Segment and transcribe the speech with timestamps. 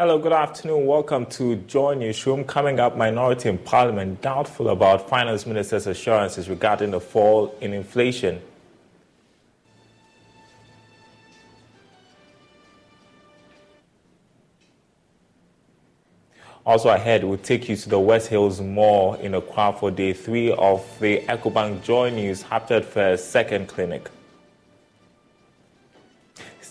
[0.00, 0.86] Hello, good afternoon.
[0.86, 2.44] Welcome to Joy Newsroom.
[2.44, 8.40] Coming up, minority in parliament doubtful about finance minister's assurances regarding the fall in inflation.
[16.64, 20.14] Also ahead, we'll take you to the West Hills Mall in a Accra for day
[20.14, 24.08] three of the EcoBank Joy News Hapted First Second Clinic.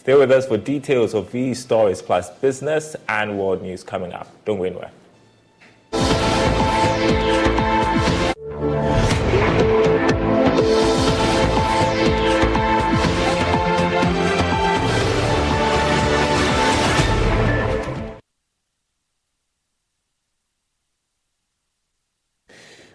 [0.10, 4.28] Stay with us for details of these stories plus business and world news coming up.
[4.44, 4.90] Don't go anywhere.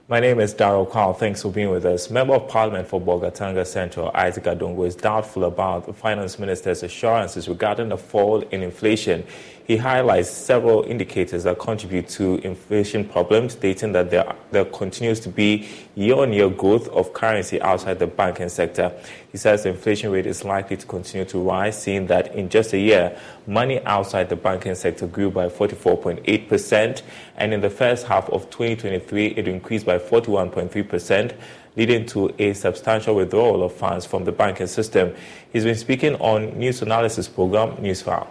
[0.06, 1.14] My name is Daryl Carl.
[1.14, 2.10] Thanks for being with us.
[2.10, 7.48] Member of Parliament for Bolgatanga Central, Isaac Adongo, is doubtful about the Finance Minister's assurances
[7.48, 9.24] regarding the fall in inflation.
[9.66, 15.30] He highlights several indicators that contribute to inflation problems, stating that there, there continues to
[15.30, 18.92] be year on year growth of currency outside the banking sector.
[19.32, 22.74] He says the inflation rate is likely to continue to rise, seeing that in just
[22.74, 27.00] a year, money outside the banking sector grew by 44.8%,
[27.38, 31.34] and in the first half of 2023, it increased by 41.3%
[31.76, 35.14] leading to a substantial withdrawal of funds from the banking system.
[35.52, 38.28] He's been speaking on news analysis program Newsfile.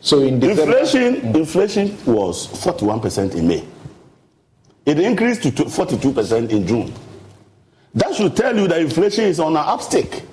[0.00, 3.66] So in December, inflation, inflation was 41% in May.
[4.86, 6.92] It increased to 42% in June.
[7.94, 10.24] That should tell you that inflation is on an upstick.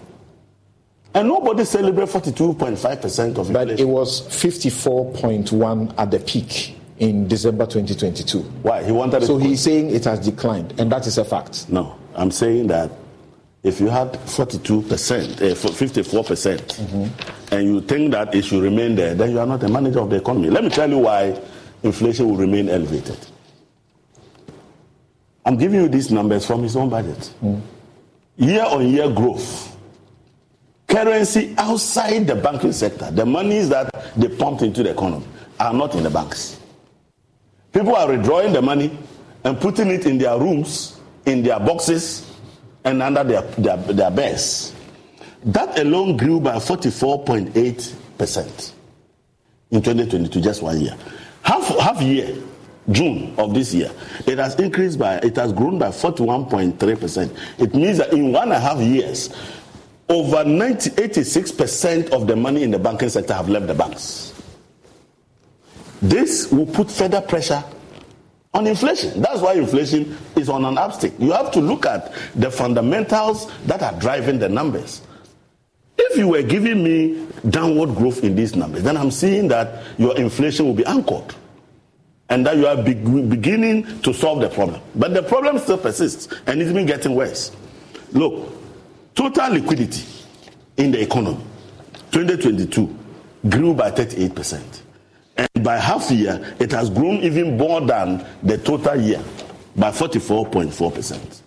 [1.14, 3.54] And nobody celebrates 42.5% of inflation.
[3.54, 8.40] But it was 54.1 at the peak in December 2022.
[8.40, 8.84] Why?
[8.84, 11.70] He wanted So he's saying it has declined, and that is a fact.
[11.70, 12.92] No, I'm saying that
[13.68, 17.54] if you had 42%, uh, 54%, percent mm-hmm.
[17.54, 20.10] and you think that it should remain there, then you are not a manager of
[20.10, 20.50] the economy.
[20.50, 21.40] Let me tell you why
[21.84, 23.18] inflation will remain elevated.
[25.46, 27.34] I'm giving you these numbers from his own budget.
[27.44, 27.62] Mm.
[28.38, 29.78] Year on year growth.
[30.88, 35.26] Currency outside the banking sector, the monies that they pumped into the economy,
[35.60, 36.60] are not in the banks.
[37.74, 38.98] People are withdrawing the money
[39.44, 42.27] and putting it in their rooms, in their boxes,
[42.88, 44.74] and under their, their, their beds.
[45.44, 48.72] That alone grew by 44.8%
[49.72, 50.96] in 2022, just one year.
[51.44, 52.36] Half, half year,
[52.90, 53.92] June of this year,
[54.26, 57.38] it has increased by, it has grown by 41.3%.
[57.60, 59.36] It means that in one and a half years,
[60.10, 64.34] over 90, 86% of the money in the banking sector have left the banks.
[66.02, 67.64] This will put further pressure
[68.58, 69.22] on inflation.
[69.22, 71.18] That's why inflation is on an upstick.
[71.20, 75.02] You have to look at the fundamentals that are driving the numbers.
[75.98, 80.18] If you were giving me downward growth in these numbers, then I'm seeing that your
[80.18, 81.36] inflation will be anchored
[82.30, 84.82] and that you are be- beginning to solve the problem.
[84.96, 87.52] But the problem still persists and it's been getting worse.
[88.12, 88.52] Look,
[89.16, 90.04] total liquidity
[90.78, 91.44] in the economy
[92.12, 92.98] 2022
[93.50, 94.82] grew by 38%.
[95.38, 99.24] And by half year, it has grown even more than the total year
[99.76, 101.42] by 44.4%.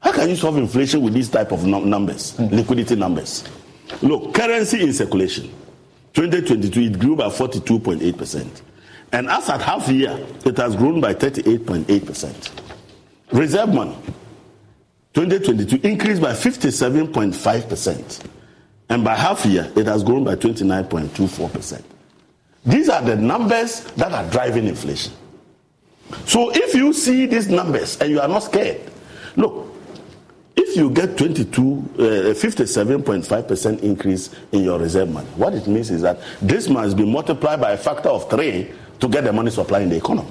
[0.00, 2.50] How can you solve inflation with these type of numbers, mm.
[2.52, 3.44] liquidity numbers?
[4.02, 5.50] Look, currency in circulation.
[6.12, 8.62] 2022, it grew by 42.8%.
[9.12, 12.50] And as at half year, it has grown by 38.8%.
[13.32, 13.96] Reserve money,
[15.14, 18.24] 2022, increased by 57.5%.
[18.90, 21.82] And by half year, it has grown by 29.24%.
[22.68, 25.12] These are the numbers that are driving inflation.
[26.26, 28.82] So if you see these numbers and you are not scared,
[29.36, 29.74] look,
[30.54, 31.46] if you get 22,
[31.94, 32.02] uh,
[32.34, 37.58] 57.5% increase in your reserve money, what it means is that this must be multiplied
[37.58, 40.28] by a factor of three to get the money supply in the economy.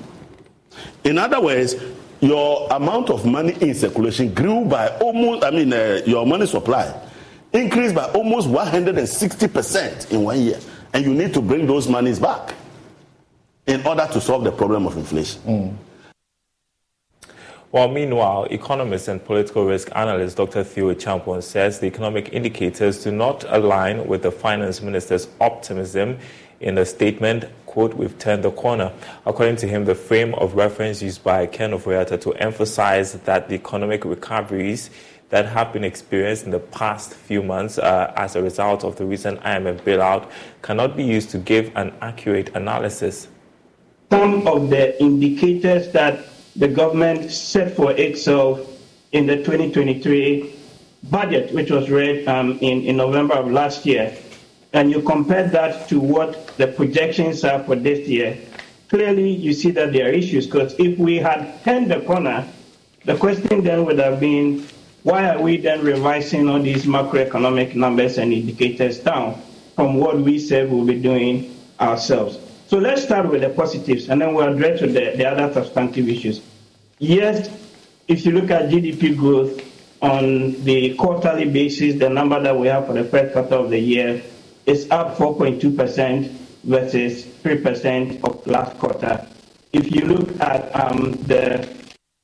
[1.06, 1.75] In other words,
[2.19, 6.94] your amount of money in circulation grew by almost, I mean, uh, your money supply
[7.51, 10.60] increased by almost 160% in one year.
[10.94, 12.54] And you need to bring those monies back
[13.66, 15.42] in order to solve the problem of inflation.
[15.42, 15.75] Mm.
[17.69, 20.63] While meanwhile, economist and political risk analyst Dr.
[20.63, 26.18] Theo Acheampong says the economic indicators do not align with the finance minister's optimism
[26.60, 28.92] in the statement, quote, we've turned the corner.
[29.25, 33.56] According to him, the frame of reference used by Ken Ofori-Atta to emphasize that the
[33.56, 34.90] economic recoveries
[35.29, 39.06] that have been experienced in the past few months uh, as a result of the
[39.06, 40.29] recent IMF bailout
[40.62, 43.27] cannot be used to give an accurate analysis.
[44.09, 46.25] Some of the indicators that
[46.56, 48.59] the government set for itself
[49.12, 50.53] in the 2023
[51.09, 54.15] budget, which was read um, in, in November of last year,
[54.73, 58.38] and you compare that to what the projections are for this year,
[58.89, 60.45] clearly you see that there are issues.
[60.45, 62.47] Because if we had turned the corner,
[63.06, 64.65] the question then would have been
[65.03, 69.41] why are we then revising all these macroeconomic numbers and indicators down
[69.75, 72.39] from what we said we'll be doing ourselves?
[72.67, 76.41] So let's start with the positives and then we'll address the, the other substantive issues.
[76.99, 77.49] Yes,
[78.07, 79.61] if you look at GDP growth
[80.01, 83.79] on the quarterly basis, the number that we have for the first quarter of the
[83.79, 84.21] year
[84.65, 86.29] is up 4.2%
[86.63, 89.25] versus 3% of last quarter.
[89.71, 91.67] If you look at um, the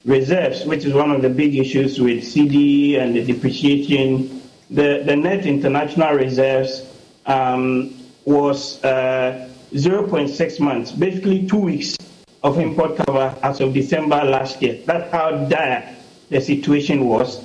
[0.05, 5.15] reserves, which is one of the big issues with cedi and the depreciation, the, the
[5.15, 6.85] net international reserves
[7.25, 7.94] um,
[8.25, 11.97] was uh, 0.6 months, basically two weeks
[12.44, 14.79] of import cover as of December last year.
[14.85, 15.95] That's how dire
[16.29, 17.41] the situation was.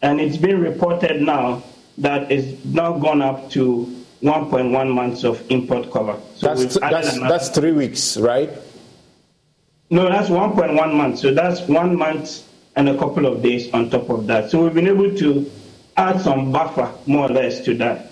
[0.00, 1.62] And it's been reported now
[1.98, 6.18] that it's now gone up to 1.1 months of import cover.
[6.36, 8.50] So that's, that's, that's three weeks, right?
[9.90, 11.22] No, that's 1.1 months.
[11.22, 12.44] So that's one month
[12.76, 14.50] and a couple of days on top of that.
[14.50, 15.50] So we've been able to
[15.96, 18.10] add some buffer, more or less, to that.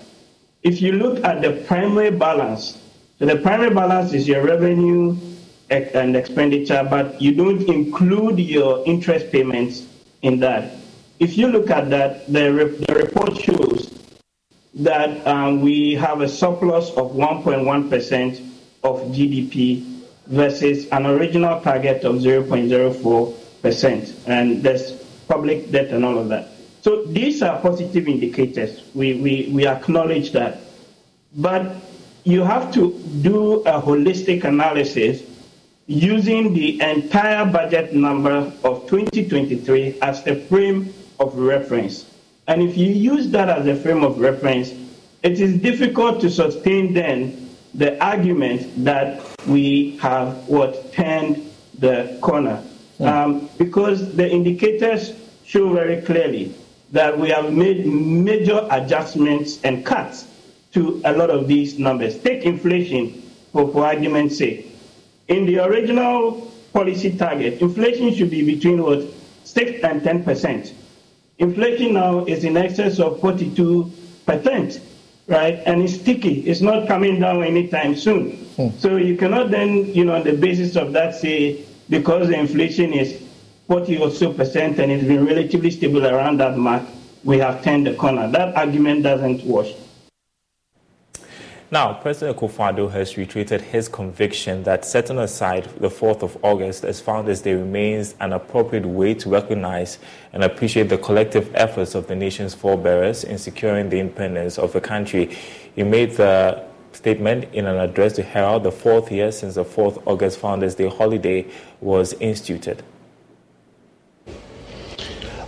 [0.62, 2.82] If you look at the primary balance,
[3.18, 5.16] so the primary balance is your revenue
[5.70, 9.86] and expenditure, but you don't include your interest payments
[10.22, 10.74] in that.
[11.18, 13.92] If you look at that, the, re- the report shows
[14.74, 18.48] that um, we have a surplus of 1.1%
[18.82, 19.95] of GDP
[20.26, 24.14] versus an original target of 0.04%.
[24.26, 24.92] And there's
[25.28, 26.50] public debt and all of that.
[26.82, 28.82] So these are positive indicators.
[28.94, 30.60] We, we, we acknowledge that.
[31.36, 31.76] But
[32.24, 32.92] you have to
[33.22, 35.22] do a holistic analysis
[35.86, 42.10] using the entire budget number of 2023 as the frame of reference.
[42.48, 44.72] And if you use that as a frame of reference,
[45.22, 52.62] it is difficult to sustain then the argument that we have what turned the corner.
[52.98, 53.24] Yeah.
[53.24, 55.12] Um, because the indicators
[55.44, 56.54] show very clearly
[56.92, 60.26] that we have made major adjustments and cuts
[60.72, 62.18] to a lot of these numbers.
[62.18, 63.22] Take inflation,
[63.52, 64.70] for, for argument's sake.
[65.28, 69.02] In the original policy target, inflation should be between what?
[69.44, 70.74] 6 and 10 percent.
[71.38, 73.92] Inflation now is in excess of 42
[74.26, 74.80] percent,
[75.28, 75.62] right?
[75.66, 76.40] And it's sticky.
[76.40, 78.32] It's not coming down anytime soon.
[78.56, 78.68] Hmm.
[78.78, 82.92] So you cannot then, you know, on the basis of that say, because the inflation
[82.92, 83.22] is
[83.68, 86.82] 40 or so percent and it's been relatively stable around that mark,
[87.24, 88.30] we have turned the corner.
[88.30, 89.72] That argument doesn't wash.
[91.68, 97.00] Now, President Akufo-Addo has reiterated his conviction that setting aside the 4th of August as
[97.00, 99.98] Founders Day remains an appropriate way to recognize
[100.32, 104.80] and appreciate the collective efforts of the nation's forebearers in securing the independence of the
[104.80, 105.36] country.
[105.74, 110.00] He made the statement in an address to herald the fourth year since the 4th
[110.06, 111.46] August Founders Day holiday
[111.80, 112.84] was instituted.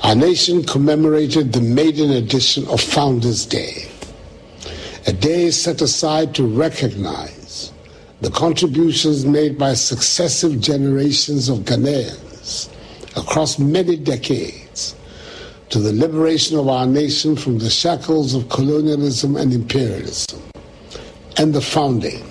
[0.03, 3.89] Our nation commemorated the maiden edition of Founders Day
[5.09, 7.73] a day set aside to recognize
[8.21, 12.69] the contributions made by successive generations of Ghanaians
[13.17, 14.95] across many decades
[15.71, 20.43] to the liberation of our nation from the shackles of colonialism and imperialism
[21.39, 22.23] and the founding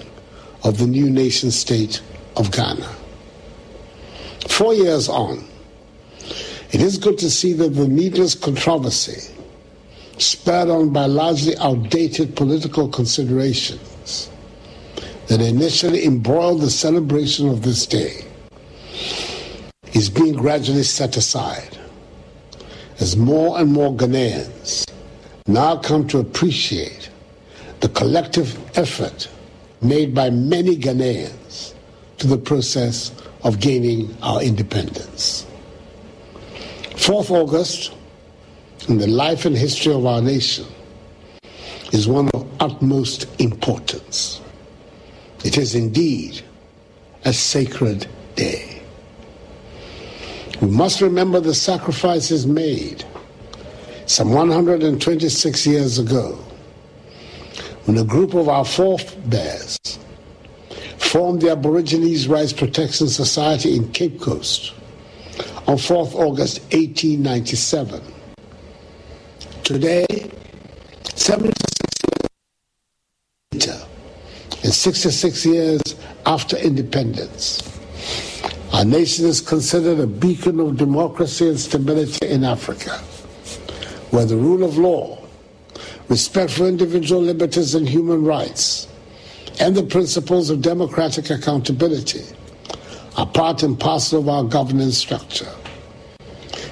[0.63, 2.03] of the new nation state
[2.35, 2.95] of Ghana.
[4.49, 5.43] Four years on,
[6.71, 9.33] it is good to see that the needless controversy
[10.17, 14.29] spurred on by largely outdated political considerations
[15.27, 18.25] that initially embroiled the celebration of this day
[19.93, 21.77] is being gradually set aside
[22.99, 24.89] as more and more Ghanaians
[25.47, 27.09] now come to appreciate
[27.79, 29.29] the collective effort
[29.81, 31.73] made by many Ghanaians
[32.17, 33.11] to the process
[33.43, 35.45] of gaining our independence.
[36.95, 37.93] 4th August
[38.87, 40.65] in the life and history of our nation
[41.91, 44.41] is one of utmost importance.
[45.43, 46.41] It is indeed
[47.25, 48.81] a sacred day.
[50.61, 53.03] We must remember the sacrifices made
[54.05, 56.39] some 126 years ago
[57.85, 59.77] when a group of our forebears
[60.97, 64.73] formed the Aborigines Rights Protection Society in Cape Coast
[65.67, 68.01] on 4th August 1897.
[69.67, 70.05] Today,
[71.15, 71.51] 76
[72.07, 72.29] years
[73.51, 73.85] later,
[74.63, 75.81] and 66 years
[76.25, 77.61] after independence,
[78.71, 82.91] our nation is considered a beacon of democracy and stability in Africa,
[84.11, 85.21] where the rule of law,
[86.07, 88.87] respect for individual liberties and human rights,
[89.59, 92.23] and the principles of democratic accountability
[93.17, 95.53] are part and parcel of our governance structure.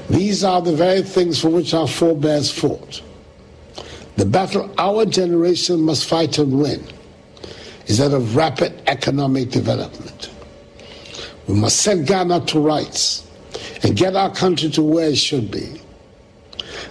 [0.10, 3.02] These are the very things for which our forebears fought.
[4.18, 6.84] The battle our generation must fight and win
[7.88, 10.30] is that of rapid economic development.
[11.48, 13.28] We must set Ghana to rights
[13.84, 15.82] and get our country to where it should be.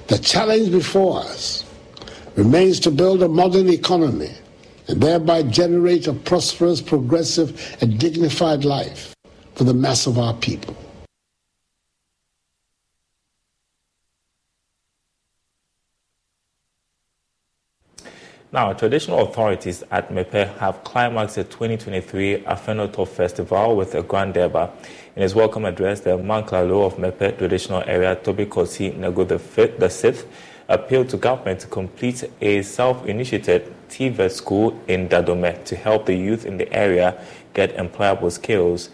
[0.08, 1.64] The challenge before us
[2.36, 4.32] remains to build a modern economy
[4.88, 9.14] and thereby generate a prosperous, progressive, and dignified life
[9.54, 10.76] for the mass of our people.
[18.54, 24.70] Now, traditional authorities at Mepe have climaxed the 2023 Afenotɔ Festival with a grand derby.
[25.16, 29.80] In his welcome address, the Manklalo of Mepe traditional area, Togbe Kosi Nego the, fifth,
[29.80, 30.24] the Sixth,
[30.68, 36.46] appealed to government to complete a self-initiated TVET school in Dadome to help the youth
[36.46, 37.20] in the area
[37.54, 38.90] get employable skills.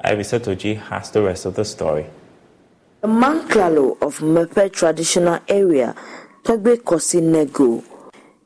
[0.00, 2.06] Ivy Setordji has the rest of the story.
[3.02, 5.94] The Manklalo of Mepe traditional area,
[6.42, 7.84] Togbe Kosi Nego,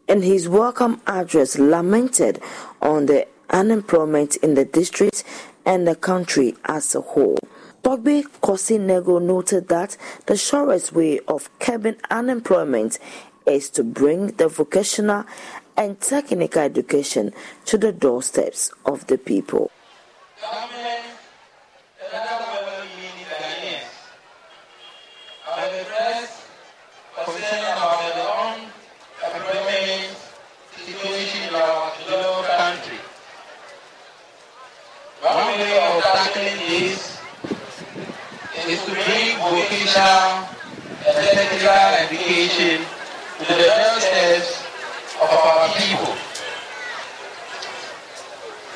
[0.09, 2.41] in his welcome address lamented
[2.81, 5.23] on the unemployment in the district
[5.67, 7.39] and the country as a whole.
[7.83, 9.97] Togbe Kosinego noted that
[10.27, 12.99] the surest way of curbing unemployment
[13.47, 15.25] is to bring the vocational
[15.77, 17.33] and technical education
[17.67, 19.71] to the doorsteps of the people.
[39.69, 40.49] Vocational
[41.07, 41.69] and technical
[42.05, 42.85] education
[43.39, 44.63] to the doorsteps
[45.23, 46.15] of our people.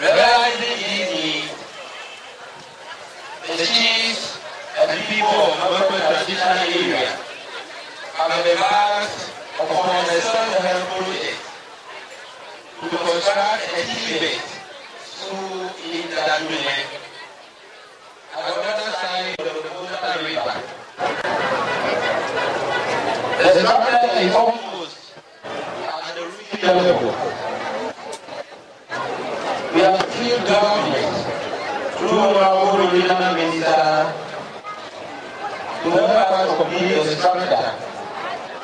[0.00, 1.52] Realizing these needs,
[3.46, 4.38] the chiefs
[4.80, 7.18] and people of local traditional area
[8.14, 9.30] have embarked
[9.60, 11.38] upon a self-help project
[12.80, 14.61] to construct a TVET
[15.22, 16.86] school in that domain.
[18.34, 20.56] At the other side of the Volta River.
[23.38, 25.14] The structure is almost
[25.86, 27.14] at the regional level.
[29.74, 31.14] We have appealed government
[31.98, 34.12] through our regional minister
[35.82, 37.70] to help us complete the structure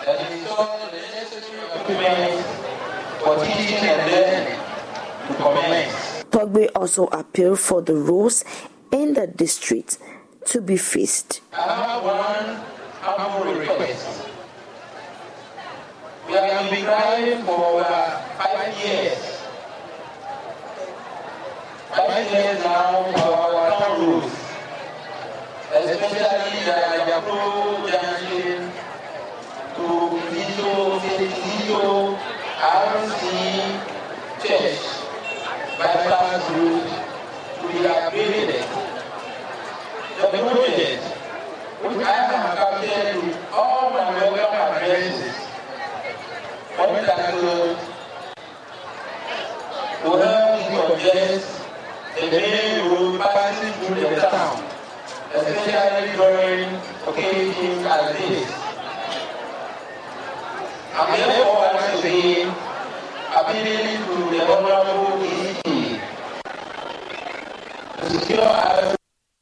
[0.08, 2.46] and install the necessary equipment
[3.22, 4.58] for teaching and learning
[5.28, 6.07] to commence.
[6.58, 8.44] Togbe also appealed for the rules
[8.90, 9.98] in the district
[10.46, 11.40] to be fixed.
[11.52, 12.64] I have one.
[16.28, 17.84] We have been crying for over
[18.38, 19.42] five years.
[21.94, 24.32] Five years now for our town rules,
[25.72, 28.70] especially the Ajapro junction
[29.76, 29.86] to
[30.34, 32.18] Zito, Zito,
[32.98, 33.17] Church
[35.78, 36.90] bypass route
[37.60, 38.66] to be upgraded.
[40.18, 41.02] The project,
[41.82, 44.68] which I have captured with all my welcome
[46.78, 47.78] when tackled
[50.02, 51.48] to help congest
[52.16, 54.64] the main road passing through the town,
[55.34, 56.68] especially during
[57.06, 58.50] occasions like this.
[60.94, 62.68] I'm therefore once again
[63.36, 65.17] appealing to the Honorable
[68.08, 68.96] secure us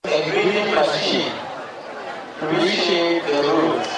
[0.04, 1.32] a grading machine
[2.40, 3.88] to reshape the roads.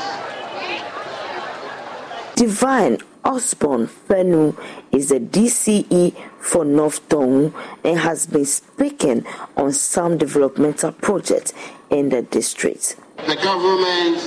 [2.36, 4.56] Divine Osborne Fenu
[4.92, 7.52] is the DCE for North Tongu
[7.84, 11.52] and has been speaking on some developmental projects
[11.90, 12.96] in the district.
[13.26, 14.18] The government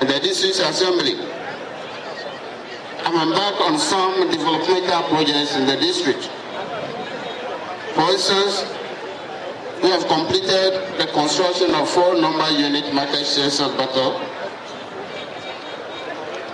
[0.00, 1.14] the district assembly.
[3.06, 6.24] I'm back on some developmental projects in the district.
[7.94, 8.73] For instance,
[9.82, 14.20] we have completed the construction of four number unit market shares at Battle.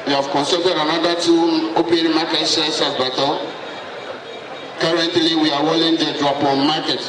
[0.06, 3.38] We have constructed another two open market shares at Battle.
[4.80, 7.00] Currently, we are rolling the drop on market.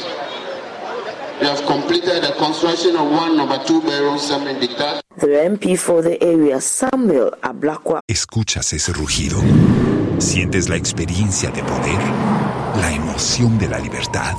[1.40, 5.02] We have completed the construction of one number two barrel cement detached.
[5.16, 8.00] The MP for the area, Samuel Ablakwa.
[8.06, 9.42] Escuchas ese rugido.
[10.18, 11.98] Sientes la experiencia de poder,
[12.80, 14.36] la emoción de la libertad.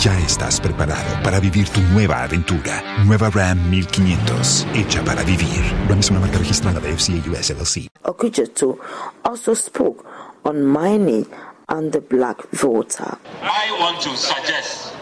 [0.00, 2.80] Ya estás preparado para vivir tu nueva aventura.
[3.04, 5.60] Nueva Ram 1500, hecha para vivir.
[5.88, 7.88] Ram es una marca registrada de FCA US LLC.
[8.04, 8.78] Okudzeto
[9.24, 10.04] also spoke
[10.44, 11.26] on mining
[11.66, 13.18] and the Black Volta.
[13.42, 14.94] I want to suggest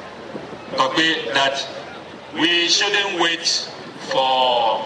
[0.80, 1.62] okay, that
[2.32, 3.46] we shouldn't wait
[4.08, 4.80] for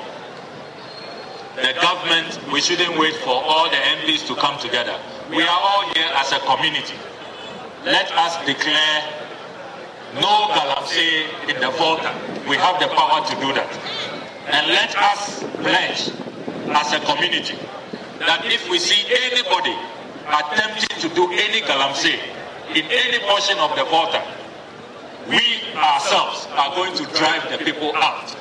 [1.54, 4.98] the government, we shouldn't wait for all the MPs to come together.
[5.30, 6.98] We are all here as a community.
[7.84, 9.19] Let us declare
[10.14, 12.10] no galamsey in the Volta.
[12.48, 13.70] We have the power to do that.
[14.50, 16.10] And let us pledge
[16.74, 17.56] as a community
[18.18, 19.76] that if we see anybody
[20.26, 22.18] attempting to do any galamsey
[22.74, 24.22] in any portion of the Volta,
[25.28, 28.34] we ourselves are going to drive the people out.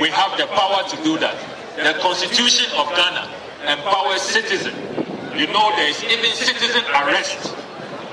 [0.00, 1.36] We have the power to do that.
[1.76, 3.28] The Constitution of Ghana
[3.68, 4.76] empowers citizens.
[5.36, 7.54] You know, there is even citizen arrest.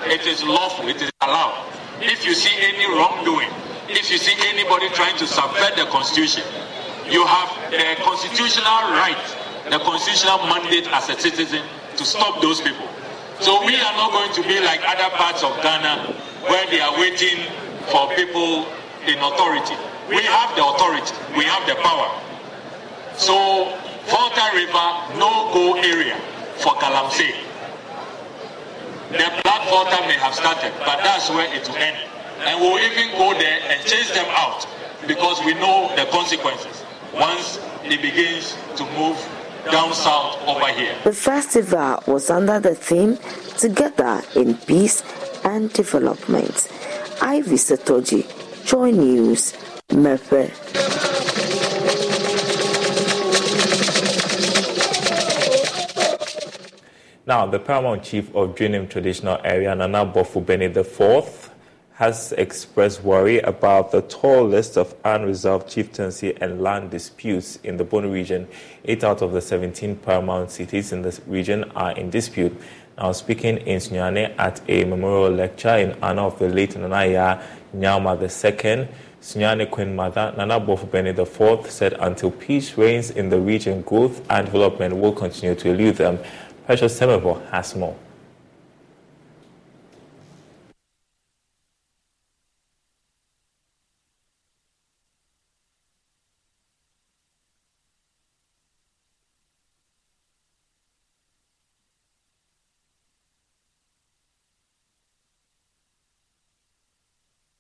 [0.05, 1.71] It is lawful, it is allowed.
[2.03, 3.49] If you see any wrongdoing,
[3.89, 6.43] if you see anybody trying to subvert the Constitution,
[7.09, 9.19] you have the constitutional right,
[9.69, 11.61] the constitutional mandate as a citizen
[11.97, 12.87] to stop those people.
[13.39, 16.13] So we are not going to be like other parts of Ghana
[16.47, 17.45] where they are waiting
[17.91, 18.65] for people
[19.05, 19.75] in authority.
[20.09, 22.09] We have the authority, we have the power.
[23.15, 23.77] So,
[24.07, 26.17] Volta River, no go area
[26.57, 27.50] for Galamsey.
[29.11, 31.97] The Black Volta may have started, but that's where it will end.
[32.39, 34.65] And we'll even go there and chase them out
[35.05, 39.17] because we know the consequences once it begins to move
[39.69, 40.95] down south over here.
[41.03, 43.17] The festival was under the theme
[43.57, 45.03] Together in Peace
[45.43, 46.69] and Development.
[47.21, 48.25] Ivy Setordji,
[48.65, 49.53] Joy News,
[49.89, 51.10] Mepe.
[57.27, 61.51] Now, the paramount chief of Dwinim traditional area, Nana Bofu Beni IV,
[61.93, 67.83] has expressed worry about the tall list of unresolved chieftaincy and land disputes in the
[67.83, 68.47] Bono region.
[68.85, 72.59] Eight out of the 17 paramountcies in the region are in dispute.
[72.97, 78.15] Now, speaking in Sunyani at a memorial lecture in honor of the late Nanaya Nyama
[78.19, 78.87] II,
[79.21, 84.25] Sunyani Queen Mother Nana Bofu Beni IV said until peace reigns in the region, growth
[84.31, 86.17] and development will continue to elude them.
[86.65, 87.95] Precious Semebo has more.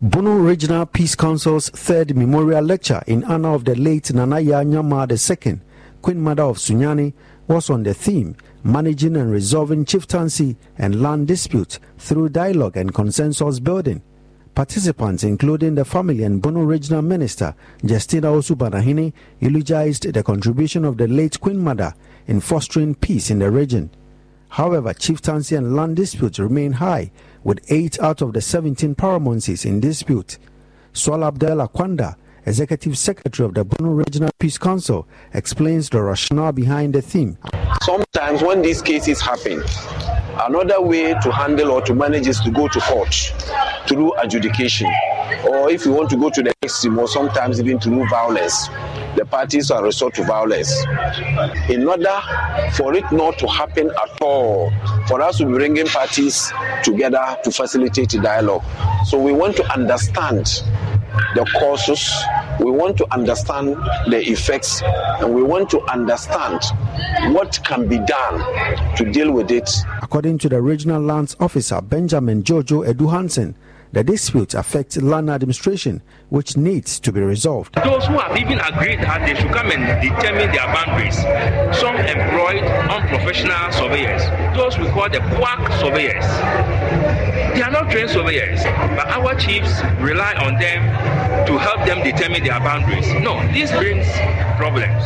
[0.03, 5.59] Bono Regional Peace Council's third memorial lecture in honor of the late Nanaya Nyama II,
[6.01, 7.13] Queen Mother of Sunyani,
[7.47, 13.59] was on the theme Managing and Resolving Chieftaincy and Land Disputes through Dialogue and Consensus
[13.59, 14.03] Building.
[14.53, 21.07] Participants, including the family and Bono Regional Minister Justina Owusu-Banahene, eulogized the contribution of the
[21.07, 21.95] late Queen Mother
[22.27, 23.89] in fostering peace in the region.
[24.49, 27.11] However, chieftaincy and land disputes remain high,
[27.43, 30.37] with 8 out of the 17 paramountcies in dispute.
[30.93, 36.93] Swal Abdel Akwanda, Executive Secretary of the Bono Regional Peace Council, explains the rationale behind
[36.95, 37.37] the theme.
[37.83, 39.63] Sometimes, when these cases happen,
[40.39, 43.13] another way to handle or to manage is to go to court
[43.87, 44.91] through adjudication.
[45.47, 48.67] Or if you want to go to the extreme, or sometimes even through violence,
[49.15, 50.73] the parties are resort to violence.
[51.69, 52.19] In order
[52.73, 54.71] for it not to happen at all,
[55.07, 56.51] for us to be bringing parties
[56.83, 58.63] together to facilitate dialogue.
[59.05, 60.63] So we want to understand
[61.35, 62.11] the causes,
[62.59, 63.75] we want to understand
[64.07, 66.61] the effects, and we want to understand
[67.33, 69.69] what can be done to deal with it.
[70.01, 73.55] According to the regional lands officer Benjamin Jojo Edu Hansen,
[73.93, 77.75] the dispute affects land administration, which needs to be resolved.
[77.75, 81.17] Those who have even agreed that they should come and determine their boundaries,
[81.77, 84.23] some employed unprofessional surveyors,
[84.55, 87.30] those we call the quack surveyors.
[87.53, 90.83] They are not trained surveyors, but our chiefs rely on them
[91.45, 93.07] to help them determine their boundaries.
[93.21, 94.07] No, this brings
[94.57, 95.03] problems,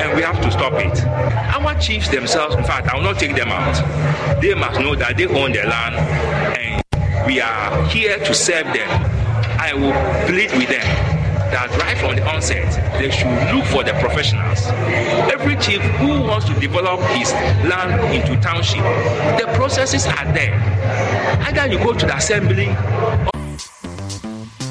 [0.00, 1.04] and we have to stop it.
[1.06, 4.40] Our chiefs themselves, in fact, I will not take them out.
[4.42, 8.88] They must know that they own their land and we are here to serve them.
[9.58, 9.92] I will
[10.26, 11.15] plead with them
[11.50, 14.66] that right from the onset, they should look for the professionals.
[15.32, 17.32] Every chief who wants to develop his
[17.64, 18.82] land into township,
[19.38, 20.54] the processes are there.
[21.46, 23.35] Either you go to the assembly.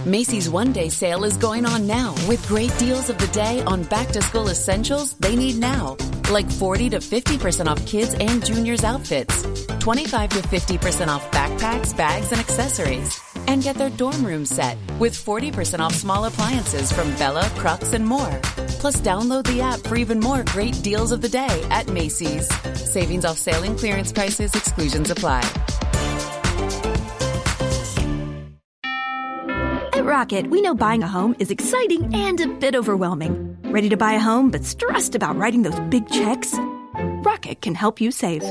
[0.06, 3.82] Macy's one day sale is going on now with great deals of the day on
[3.86, 5.98] back to school essentials they need now,
[6.30, 9.42] like 40 to 50% off kids and juniors outfits,
[9.80, 13.20] 25 to 50% off backpacks, bags, and accessories.
[13.48, 18.06] And get their dorm room set with 40% off small appliances from Bella, Crux, and
[18.06, 18.40] more.
[18.80, 22.48] Plus, download the app for even more great deals of the day at Macy's.
[22.76, 25.42] Savings off sailing clearance prices, exclusions apply.
[30.06, 33.58] At Rocket, we know buying a home is exciting and a bit overwhelming.
[33.64, 36.54] Ready to buy a home but stressed about writing those big checks?
[37.26, 38.44] Rocket can help you save.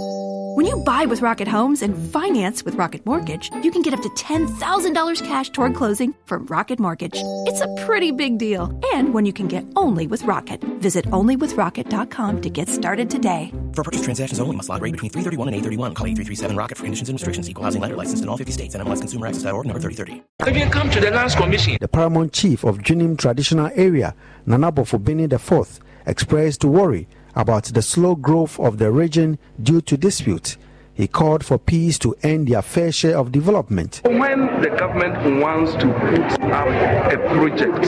[0.55, 4.03] When you buy with Rocket Homes and finance with Rocket Mortgage, you can get up
[4.03, 7.17] to $10,000 cash toward closing from Rocket Mortgage.
[7.49, 10.63] It's a pretty big deal, and when you can get only with Rocket.
[10.79, 13.53] Visit onlywithrocket.com to get started today.
[13.75, 15.95] For purchase transactions only, must log rate between 331 and 831.
[15.95, 17.51] Call 8337 Rocket for conditions and restrictions.
[17.51, 18.77] Equal housing lender licensed in all 50 states.
[18.77, 20.23] And MLSConsumerAccess.org number 3030.
[20.47, 24.15] If you come to the last commission, The paramount chief of Junim traditional area,
[24.47, 29.97] Nanabo Bini IV, expressed to worry about the slow growth of the region due to
[29.97, 30.57] dispute.
[30.97, 34.01] He called for peace to end their fair share of development.
[34.05, 36.69] When the government wants to put up
[37.13, 37.87] a project,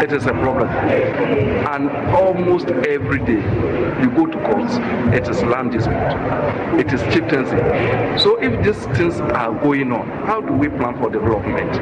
[0.00, 0.68] it is a problem.
[0.68, 3.42] And almost every day
[4.00, 4.76] you go to courts,
[5.12, 7.56] it is land dispute, it is chieftaincy.
[8.22, 11.74] So if these things are going on, how do we plan for development?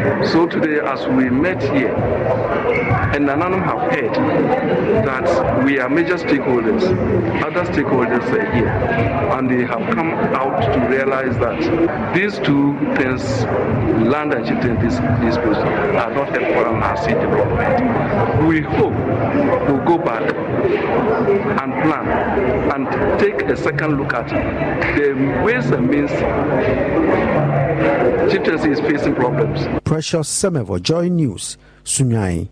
[0.00, 1.94] So today, as we met here,
[3.14, 4.14] and Nananum have heard
[5.04, 6.84] that we are major stakeholders,
[7.44, 13.22] other stakeholders are here, and they have come out to realize that these two things,
[14.06, 18.48] land and chieftain disputes, are not helpful and are seed development.
[18.48, 18.94] We hope
[19.68, 22.08] we'll go back and plan
[22.72, 24.28] and take a second look at
[24.96, 25.12] the
[25.44, 26.10] ways and means
[28.30, 29.66] chieftaincy is facing problems.
[29.90, 32.48] Precious Semevo, Joy News, Sunyani.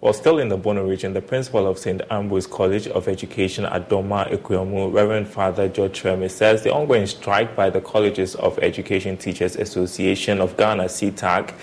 [0.00, 2.02] While still in the Bono region, the principal of St.
[2.10, 7.56] Ambrose College of Education at Dormaa Akwamu, Reverend Father George Treme, says the ongoing strike
[7.56, 11.54] by the Colleges of Education Teachers Association of Ghana, CETAG,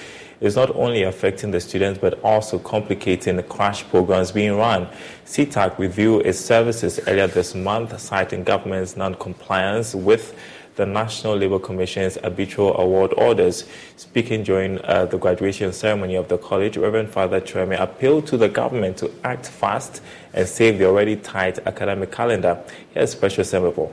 [0.42, 4.88] is not only affecting the students but also complicating the crash programs being run.
[5.26, 10.36] CETAG reviewed its services earlier this month, citing government's non-compliance with
[10.76, 13.66] the National Labour Commission's arbitral award orders.
[13.98, 18.50] Speaking during uh, the graduation ceremony of the college, Reverend Father Treme appealed to the
[18.50, 20.02] government to act fast
[20.34, 22.62] and save the already tight academic calendar.
[22.94, 23.92] Here's Precious Semebo.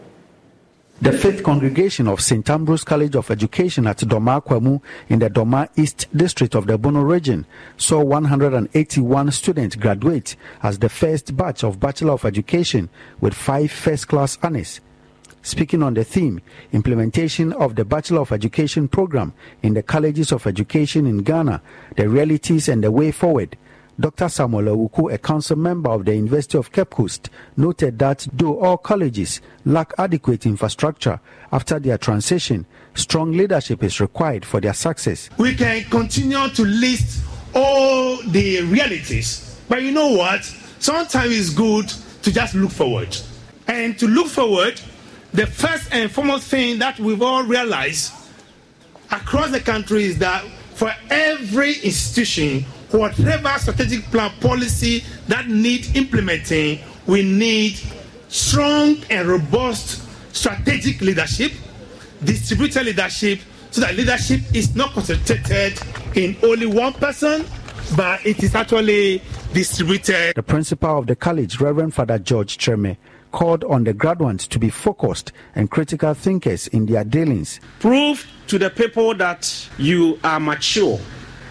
[1.00, 2.48] The Fifth Congregation of St.
[2.48, 7.00] Ambrose College of Education at Dormaa Akwamu in the Dormaa East District of the Bono
[7.02, 7.44] region
[7.76, 12.88] saw 181 students graduate as the first batch of Bachelor of Education
[13.20, 14.80] with five first class honors.
[15.42, 16.40] Speaking on the theme,
[16.72, 21.60] implementation of the Bachelor of Education program in the colleges of education in Ghana,
[21.96, 23.56] the realities and the way forward,
[23.98, 24.28] Dr.
[24.28, 28.78] Samuel Awuku, a council member of the University of Cape Coast, noted that though all
[28.78, 35.28] colleges lack adequate infrastructure after their transition, strong leadership is required for their success.
[35.38, 37.24] We can continue to list
[37.54, 40.44] all the realities, but you know what?
[40.78, 41.88] Sometimes it's good
[42.22, 43.16] to just look forward.
[43.66, 44.80] And to look forward,
[45.32, 48.12] the first and foremost thing that we've all realized
[49.10, 56.80] across the country is that for every institution, whatever strategic plan policy that needs implementing,
[57.06, 57.80] we need
[58.28, 60.02] strong and robust
[60.34, 61.52] strategic leadership,
[62.24, 63.40] distributed leadership,
[63.70, 65.78] so that leadership is not concentrated
[66.14, 67.44] in only one person,
[67.96, 70.34] but it is actually distributed.
[70.34, 72.96] The principal of the college, Reverend Father George Treme,
[73.32, 77.58] called on the graduates to be focused and critical thinkers in their dealings.
[77.80, 81.00] Prove to the people that you are mature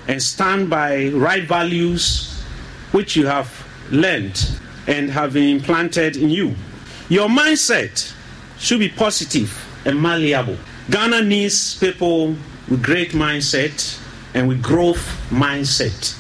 [0.08, 2.42] and stand by right values
[2.92, 3.50] which you have
[3.92, 6.56] learned and have been implanted in you.
[7.10, 8.14] Your mindset
[8.58, 9.52] should be positive
[9.86, 10.58] and malleable.
[10.90, 12.36] Ghana needs people
[12.70, 14.00] with great mindset
[14.34, 16.18] and with growth mindset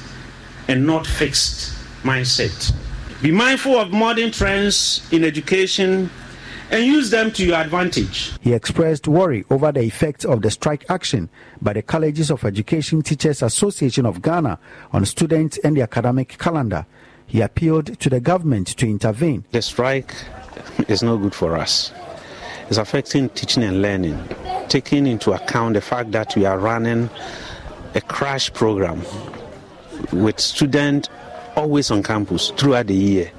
[0.67, 2.73] and not fixed mindset.
[3.21, 6.09] Be mindful of modern trends in education
[6.71, 8.31] and use them to your advantage.
[8.41, 11.29] He expressed worry over the effects of the strike action
[11.61, 14.57] by the Colleges of Education Teachers Association of Ghana
[14.91, 16.87] on students and the academic calendar.
[17.27, 19.45] He appealed to the government to intervene.
[19.51, 20.15] The strike
[20.87, 21.93] is not good for us.
[22.69, 24.19] It's affecting teaching and learning,
[24.67, 27.07] taking into account the fact that we are running
[27.93, 29.03] a crash program
[30.11, 31.07] with students
[31.55, 33.31] always on campus throughout the year.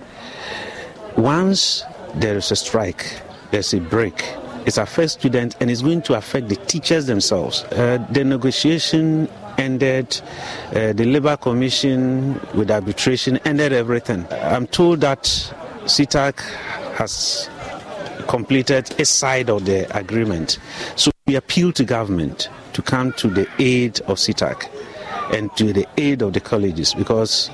[1.17, 3.21] Once there is a strike,
[3.51, 4.25] there's a break.
[4.65, 7.65] It affects students and it's going to affect the teachers themselves.
[7.65, 10.21] Uh, the negotiation ended,
[10.69, 14.27] uh, the Labour Commission with arbitration ended everything.
[14.31, 15.25] I'm told that
[15.85, 16.39] CETAG
[16.95, 17.51] has
[18.29, 20.59] completed a side of the agreement.
[20.97, 24.69] So we appeal to government to come to the aid of CETAG
[25.33, 27.51] and to the aid of the colleges because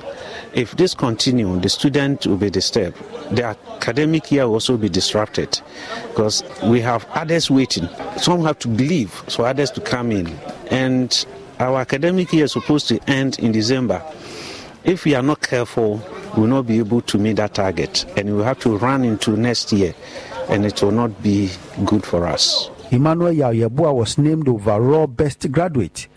[0.53, 2.97] if this continues, the student will be disturbed.
[3.35, 5.61] The academic year will also be disrupted
[6.09, 7.87] because we have others waiting.
[8.17, 10.27] Some have to leave so others to come in.
[10.71, 11.25] And
[11.59, 14.01] our academic year is supposed to end in December.
[14.83, 16.01] If we are not careful,
[16.35, 19.03] we will not be able to meet that target and we will have to run
[19.03, 19.93] into next year
[20.49, 21.51] and it will not be
[21.85, 22.69] good for us.
[22.91, 26.07] Emmanuel Yayebua was named overall best graduate.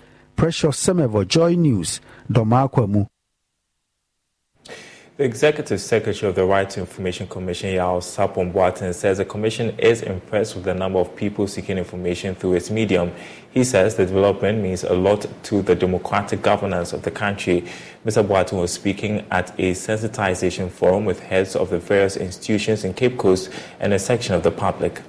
[0.43, 3.07] Precious Semevo, Joy News, Dormaa Akwamu.
[5.17, 9.79] The Executive Secretary of the Right to Information Commission, Yao Sarpong Boateng, says the Commission
[9.79, 13.13] is impressed with the number of people seeking information through its medium.
[13.53, 17.65] He says the development means a lot to the democratic governance of the country.
[18.05, 18.27] Mr.
[18.27, 23.17] Boateng was speaking at a sensitization forum with heads of the various institutions in Cape
[23.17, 25.03] Coast and a section of the public.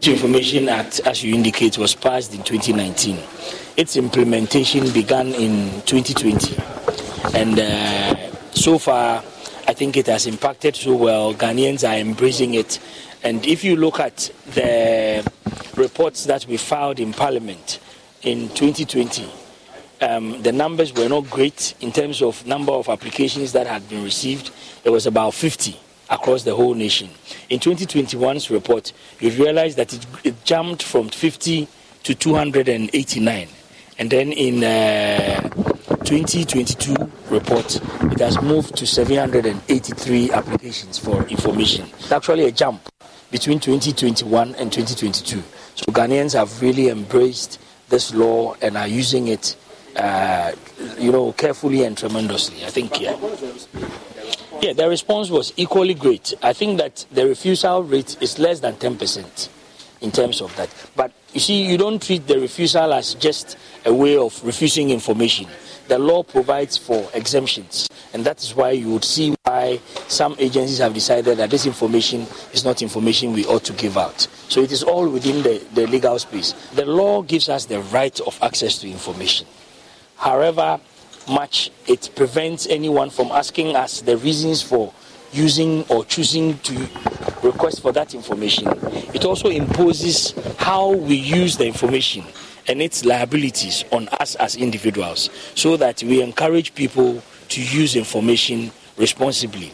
[0.00, 3.22] The Information Act, as you indicate, was passed in 2019.
[3.76, 6.56] Its implementation began in 2020.
[7.36, 9.18] And uh, so far,
[9.66, 11.34] I think it has impacted so well.
[11.34, 12.78] Ghanaians are embracing it.
[13.24, 15.28] And if you look at the
[15.76, 17.80] reports that we filed in Parliament
[18.22, 19.28] in 2020,
[20.02, 24.04] um, the numbers were not great in terms of number of applications that had been
[24.04, 24.52] received.
[24.84, 25.76] It was about 50
[26.10, 27.10] across the whole nation.
[27.50, 31.66] In 2021's report, you realize that it, it jumped from 50
[32.04, 33.48] to 289.
[33.98, 35.48] And then in uh,
[36.04, 36.94] 2022
[37.30, 41.88] report, it has moved to 783 applications for information.
[41.98, 42.82] It's actually a jump
[43.30, 45.42] between 2021 and 2022.
[45.76, 49.56] So Ghanaians have really embraced this law and are using it,
[49.96, 50.52] uh,
[50.98, 52.64] you know, carefully and tremendously.
[52.64, 53.16] I think, yeah.
[54.60, 56.32] Yeah, the response was equally great.
[56.42, 59.48] I think that the refusal rate is less than 10%
[60.00, 60.68] in terms of that.
[60.96, 65.46] But you see, you don't treat the refusal as just a way of refusing information
[65.88, 67.88] the law provides for exemptions.
[68.12, 72.26] And that is why you would see why some agencies have decided that this information
[72.52, 74.20] is not information we ought to give out.
[74.48, 76.52] So it is all within the, the legal space.
[76.74, 79.46] The law gives us the right of access to information.
[80.16, 80.80] However
[81.26, 84.92] much it prevents anyone from asking us the reasons for
[85.34, 86.88] using or choosing to
[87.42, 88.68] request for that information,
[89.12, 92.24] it also imposes how we use the information
[92.68, 98.70] and its liabilities on us as individuals so that we encourage people to use information
[98.96, 99.72] responsibly.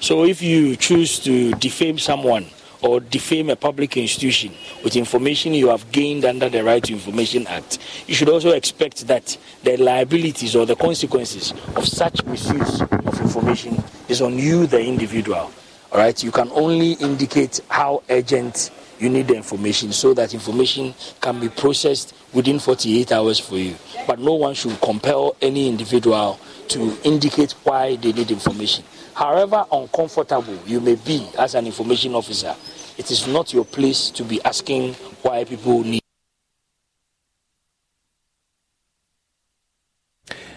[0.00, 2.46] So if you choose to defame someone
[2.82, 4.52] or defame a public institution
[4.84, 9.06] with information you have gained under the Right to Information Act, you should also expect
[9.06, 14.84] that the liabilities or the consequences of such misuse of information is on you, the
[14.84, 15.50] individual.
[15.92, 20.94] All right, you can only indicate how urgent you need the information so that information
[21.20, 23.74] can be processed within 48 hours for you.
[24.06, 28.84] But no one should compel any individual to indicate why they need information.
[29.14, 32.54] However uncomfortable you may be as an information officer,
[32.96, 36.02] it is not your place to be asking why people need.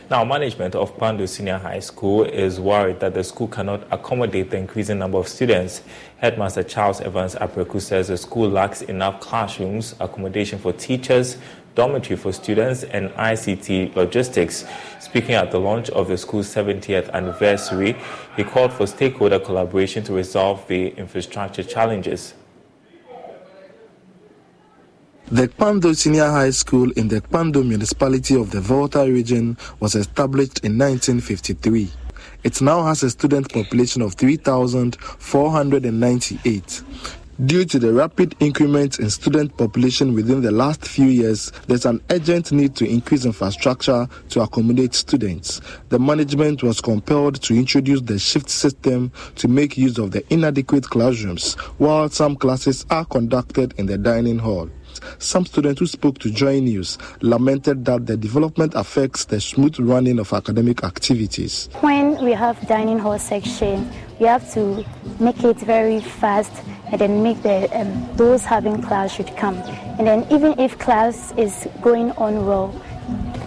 [0.07, 4.57] Now, management of Kpando Senior High School is worried that the school cannot accommodate the
[4.57, 5.81] increasing number of students.
[6.17, 11.37] Headmaster Charles Evans Apreku says the school lacks enough classrooms, accommodation for teachers,
[11.75, 14.65] dormitory for students, and ICT logistics.
[14.99, 17.95] Speaking at the launch of the school's 70th anniversary,
[18.35, 22.33] he called for stakeholder collaboration to resolve the infrastructure challenges.
[25.27, 30.63] The Kpando Senior High School in the Kpando municipality of the Volta region was established
[30.63, 31.89] in 1953.
[32.43, 36.83] It now has a student population of 3,498.
[37.43, 42.01] Due to the rapid increment in student population within the last few years, there's an
[42.09, 45.59] urgent need to increase infrastructure to accommodate students.
[45.89, 50.85] The management was compelled to introduce the shift system to make use of the inadequate
[50.85, 54.69] classrooms, while some classes are conducted in the dining hall.
[55.19, 60.19] Some students who spoke to Joy News lamented that the development affects the smooth running
[60.19, 61.69] of academic activities.
[61.81, 64.85] When we have dining hall section, we have to
[65.19, 66.51] make it very fast
[66.91, 69.55] and then make the um, those having class should come.
[69.97, 72.73] And then even if class is going on well,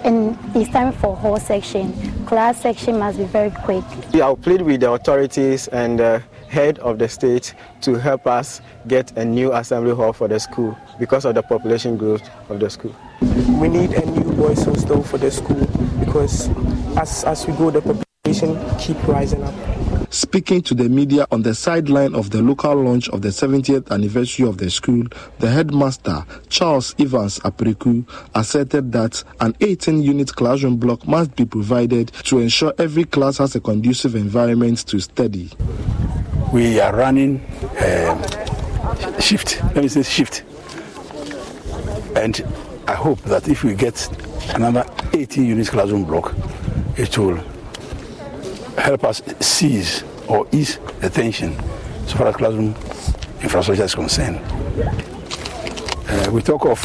[0.05, 1.93] and it's time for hall section,
[2.27, 3.85] class section must be very quick.
[4.13, 8.61] We have plead with the authorities and the head of the state to help us
[8.87, 12.71] get a new assembly hall for the school because of the population growth of the
[12.71, 12.95] school.
[13.61, 15.67] We need a new boys hostel for the school
[16.01, 16.49] because
[16.97, 19.55] as, as we go, the population keep rising up.
[20.11, 24.49] Speaking to the media on the sideline of the local launch of the 70th anniversary
[24.49, 25.05] of the school,
[25.39, 32.09] the headmaster, Charles Evans Apreku, asserted that an 18 unit classroom block must be provided
[32.25, 35.51] to ensure every class has a conducive environment to study.
[36.53, 37.45] We are running
[37.81, 38.23] um,
[39.21, 40.45] shift, let me say shift.
[42.17, 42.43] And
[42.87, 44.09] I hope that if we get
[44.55, 46.35] another 18 units classroom block,
[46.97, 47.37] it will
[48.79, 51.55] help us seize or ease the tension
[52.07, 52.75] so far as classroom
[53.43, 54.41] infrastructure is concerned.
[56.09, 56.81] Uh, we talk of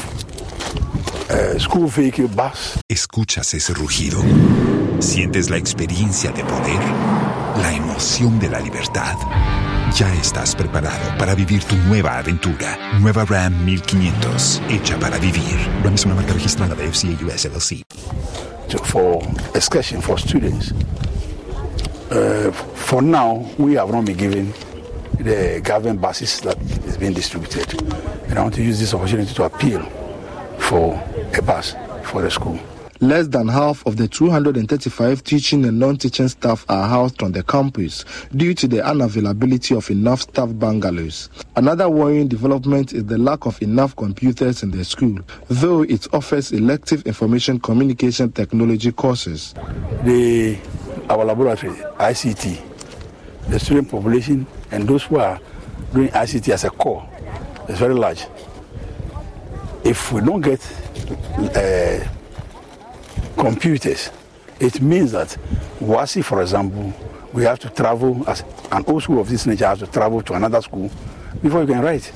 [1.29, 2.79] uh, school vehicle bus.
[2.89, 4.21] Escuchas ese rugido.
[4.99, 6.79] Sientes la experiencia de poder,
[7.57, 9.15] la emoción de la libertad.
[9.95, 12.77] Ya estás preparado para vivir tu nueva aventura.
[12.99, 15.55] Nueva Ram 1500, hecha para vivir.
[15.83, 17.83] Ram es una marca registrada de FCA US LLC.
[18.83, 19.21] For
[19.53, 20.73] excursion for students.
[22.09, 24.53] Uh, for now, we have not been given
[25.19, 27.81] the government buses that is being distributed.
[28.29, 29.81] And I want to use this opportunity to appeal
[30.57, 30.99] for
[31.37, 32.59] a bus for the school.
[33.03, 38.05] Less than half of the 235 teaching and non-teaching staff are housed on the campus
[38.33, 41.29] due to the unavailability of enough staff bungalows.
[41.57, 46.53] Another worrying development is the lack of enough computers in the school, though it offers
[46.53, 49.53] elective information communication technology courses.
[50.05, 50.57] The
[51.09, 52.61] our laboratory, ICT,
[53.49, 55.41] the student population, and those who are
[55.93, 57.05] doing ICT as a core
[57.67, 58.25] is very large.
[59.83, 60.61] If we don't get
[61.53, 62.07] uh,
[63.37, 64.11] computers,
[64.59, 65.37] it means that
[65.79, 66.93] WASSCE, for example,
[67.33, 70.33] we have to travel, as an old school of this nature has to travel to
[70.33, 70.89] another school
[71.41, 72.11] before you can write.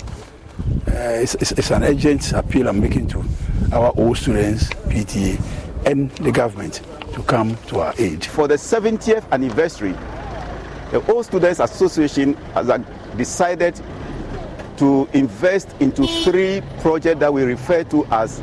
[0.88, 3.23] Uh, it's, it's, it's an urgent appeal I'm making to
[3.73, 5.41] our old students, PTA,
[5.86, 6.82] and the government
[7.13, 8.23] to come to our aid.
[8.25, 9.93] For the 70th anniversary,
[10.91, 12.67] the Old Students Association has
[13.17, 13.80] decided
[14.77, 18.39] to invest into three projects that we refer to as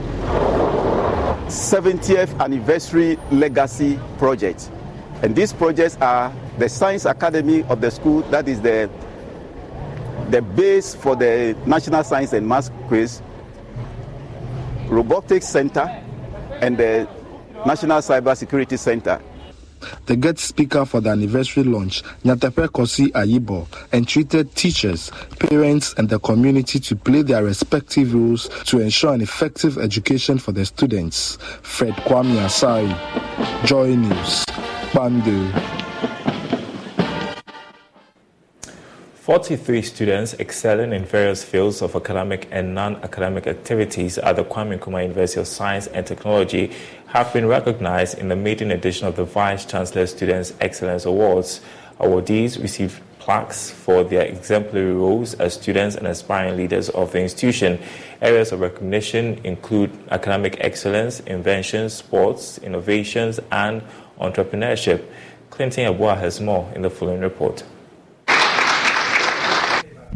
[1.47, 4.71] 70th anniversary legacy project.
[5.23, 8.91] And these projects are the Science Academy of the school, that is the,
[10.31, 13.23] the base for the National Science and Maths Quiz,
[14.89, 15.89] Robotics Center,
[16.61, 17.09] and the
[17.67, 19.21] National Cyber Security Center.
[20.07, 26.18] The guest speaker for the anniversary launch, Nyatepe Kosi Ayibo, entreated teachers, parents, and the
[26.18, 31.38] community to play their respective roles to ensure an effective education for the students.
[31.62, 32.94] Fred Kwame Asari,
[33.66, 34.44] Joy News,
[34.92, 35.53] Bandu.
[39.25, 45.01] 43 students excelling in various fields of academic and non-academic activities at the Kwame Nkrumah
[45.05, 46.73] University of Science and Technology
[47.14, 51.61] have been recognized in the maiden edition of the Vice Chancellor Students Excellence Awards.
[52.00, 57.79] Awardees received plaques for their exemplary roles as students and aspiring leaders of the institution.
[58.20, 63.81] Areas of recognition include academic excellence, inventions, sports, innovations, and
[64.20, 65.05] entrepreneurship.
[65.50, 67.62] Clinton Abua has more in the following report.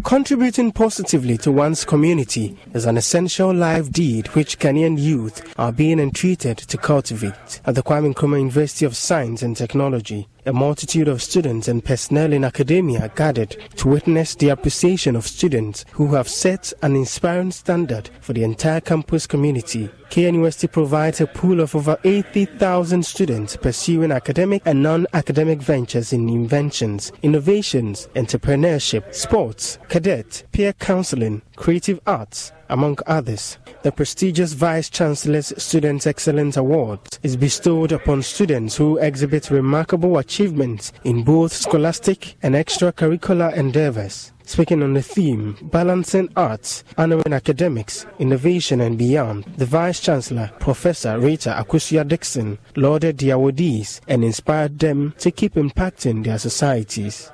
[0.05, 5.99] Contributing positively to one's community is an essential life deed which Ghanaian youth are being
[5.99, 7.61] entreated to cultivate.
[7.67, 12.33] At the Kwame Nkrumah University of Science and Technology, a multitude of students and personnel
[12.33, 18.09] in academia gathered to witness the appreciation of students who have set an inspiring standard
[18.21, 19.91] for the entire campus community.
[20.11, 27.13] KNUST provides a pool of over 80,000 students pursuing academic and non-academic ventures in inventions,
[27.23, 36.07] innovations, entrepreneurship, sports, cadet, peer counseling, creative arts, Among others, the prestigious Vice Chancellor's Student
[36.07, 43.53] Excellence Award is bestowed upon students who exhibit remarkable achievements in both scholastic and extracurricular
[43.55, 44.33] endeavors.
[44.45, 51.19] Speaking on the theme, Balancing Arts, Honoring Academics, Innovation and Beyond, the Vice Chancellor, Professor
[51.19, 57.31] Rita Akosua Dickson, lauded the awardees and inspired them to keep impacting their societies.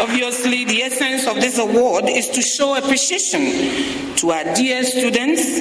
[0.00, 5.58] Obviously, the essence of this award is to show appreciation to our dear students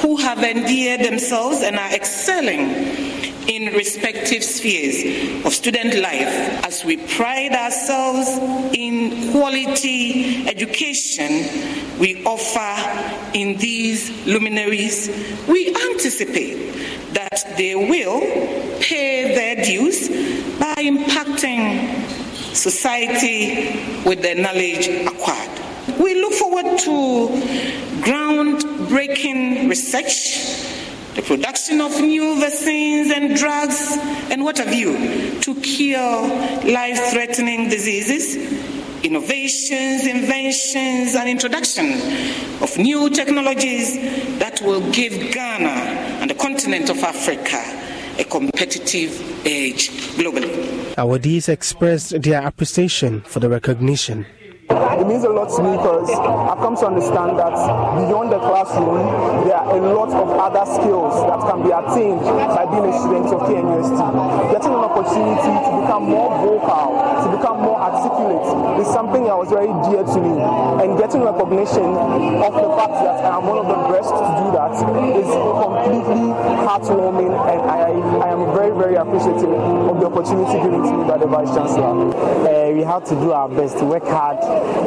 [0.00, 3.01] who have endeared themselves and are excelling
[3.48, 8.28] in respective spheres of student life as we pride ourselves
[8.74, 15.08] in quality education we offer in these luminaries.
[15.48, 16.72] We anticipate
[17.12, 18.20] that they will
[18.80, 20.08] pay their dues
[20.58, 22.02] by impacting
[22.54, 25.50] society with the knowledge acquired.
[25.98, 27.28] We look forward to
[28.02, 30.38] groundbreaking research,
[31.14, 33.98] the production of new vaccines and drugs,
[34.30, 36.22] and what have you, to cure
[36.64, 38.36] life threatening diseases,
[39.02, 41.92] innovations, inventions, and introduction
[42.62, 43.94] of new technologies
[44.38, 45.68] that will give Ghana
[46.20, 47.60] and the continent of Africa
[48.18, 49.10] a competitive
[49.46, 50.94] edge globally.
[50.94, 54.24] Awardees expressed their appreciation for the recognition.
[55.02, 57.50] It means a lot to me because I've come to understand that
[57.98, 59.02] beyond the classroom,
[59.42, 63.26] there are a lot of other skills that can be attained by being a student
[63.34, 63.98] of KNUST.
[64.54, 69.50] Getting an opportunity to become more vocal, to become more articulate is something that was
[69.50, 70.38] very dear to me.
[70.86, 71.82] And getting recognition
[72.38, 74.70] of the fact that I am one of the best to do that
[75.18, 76.30] is completely
[76.62, 77.90] heartwarming and I,
[78.22, 82.14] I am very, very appreciative of the opportunity given to me by the Vice Chancellor.
[82.46, 84.38] Uh, we have to do our best work hard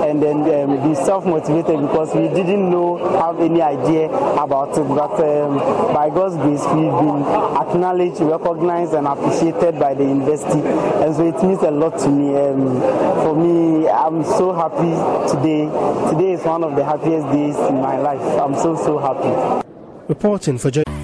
[0.06, 4.88] and then um, be self-motivated because we didn't know, have any idea about it.
[4.88, 5.58] But um,
[5.94, 7.24] by God's grace, we've been
[7.56, 10.60] acknowledged, recognized, and appreciated by the university,
[11.04, 12.36] and so it means a lot to me.
[12.36, 12.80] Um,
[13.24, 14.94] for me, I'm so happy
[15.32, 15.66] today.
[16.12, 18.22] Today is one of the happiest days in my life.
[18.42, 19.64] I'm so so happy.
[20.08, 20.72] Reporting for.
[20.72, 20.95] J-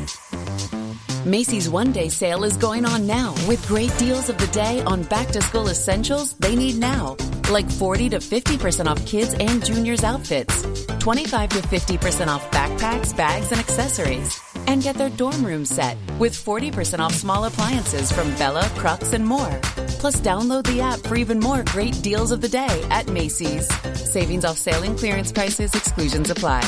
[1.25, 5.03] Macy's one day sale is going on now with great deals of the day on
[5.03, 7.15] back to school essentials they need now,
[7.51, 10.63] like 40 to 50% off kids and juniors outfits,
[10.99, 14.39] 25 to 50% off backpacks, bags, and accessories.
[14.65, 19.25] And get their dorm room set with 40% off small appliances from Bella, Crux, and
[19.25, 19.59] more.
[19.99, 23.67] Plus, download the app for even more great deals of the day at Macy's.
[24.11, 26.61] Savings off sale and clearance prices, exclusions apply.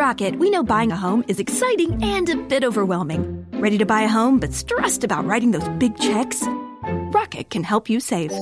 [0.00, 3.44] Rocket, we know buying a home is exciting and a bit overwhelming.
[3.52, 6.42] Ready to buy a home but stressed about writing those big checks?
[7.12, 8.32] Rocket can help you save.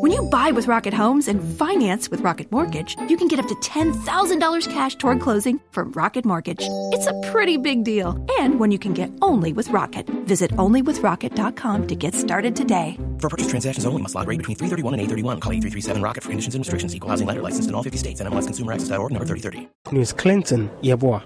[0.00, 3.46] When you buy with Rocket Homes and finance with Rocket Mortgage, you can get up
[3.48, 6.60] to $10,000 cash toward closing from Rocket Mortgage.
[6.92, 10.06] It's a pretty big deal, and one you can get only with Rocket.
[10.26, 12.98] Visit onlywithrocket.com to get started today.
[13.20, 15.40] For purchase transactions only, must log rate between 331 and 831.
[15.40, 16.94] Call 8337 Rocket for conditions and restrictions.
[16.94, 18.20] Equal housing letter licensed in all 50 states.
[18.20, 19.68] NMLSConsumerAccess.org number 3030.
[19.92, 21.22] News Clinton, Yeboah.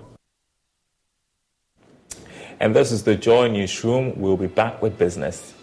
[2.60, 4.20] And this is the Joy Newsroom.
[4.20, 5.54] We'll be back with business.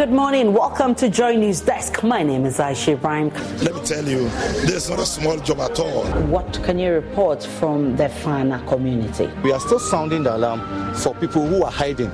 [0.00, 0.54] Good morning.
[0.54, 2.02] Welcome to Joy News Desk.
[2.02, 3.28] My name is Aisha Ibrahim.
[3.62, 4.30] Let me tell you,
[4.64, 6.04] this is not a small job at all.
[6.22, 9.28] What can you report from the Fana community?
[9.42, 12.10] We are still sounding the alarm for people who are hiding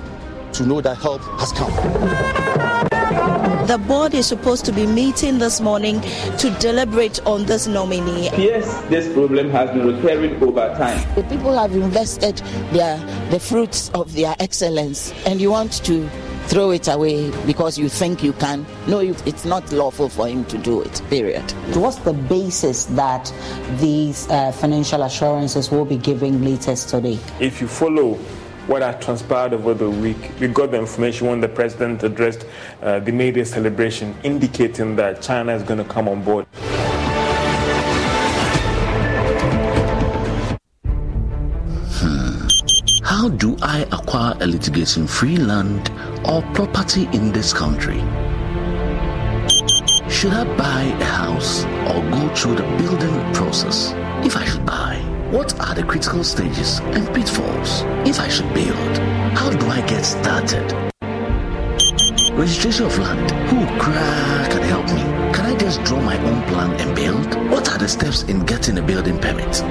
[0.55, 1.71] to know that help has come.
[3.69, 6.01] The board is supposed to be meeting this morning
[6.39, 8.31] to deliberate on this nominee.
[8.37, 11.15] Yes, this problem has been recurring over time.
[11.15, 12.39] The people have invested
[12.73, 12.99] their
[13.31, 16.11] the fruits of their excellence, and you want to
[16.47, 18.65] throw it away because you think you can.
[18.87, 21.51] No, it's not lawful for him to do it, period.
[21.75, 23.33] What's the basis that
[23.79, 27.19] these uh, financial assurances will be giving latest today?
[27.41, 28.15] If you follow
[28.67, 32.47] what had transpired over the week, we got the information when the president addressed
[32.83, 36.47] uh, the May Day celebration, indicating that China is going to come on board.
[43.27, 45.91] How do I acquire a litigation free land
[46.25, 47.99] or property in this country?
[50.09, 53.93] Should I buy a house or go through the building process?
[54.25, 55.03] If I should buy,
[55.33, 57.83] What are the critical stages and pitfalls?
[58.09, 58.99] If I should build,
[59.37, 60.73] how do I get started?
[62.33, 63.29] Registration of land.
[63.51, 65.03] Who can help me?
[65.35, 67.51] Can I just draw my own plan and build?
[67.51, 69.65] What are the steps in getting a building permit?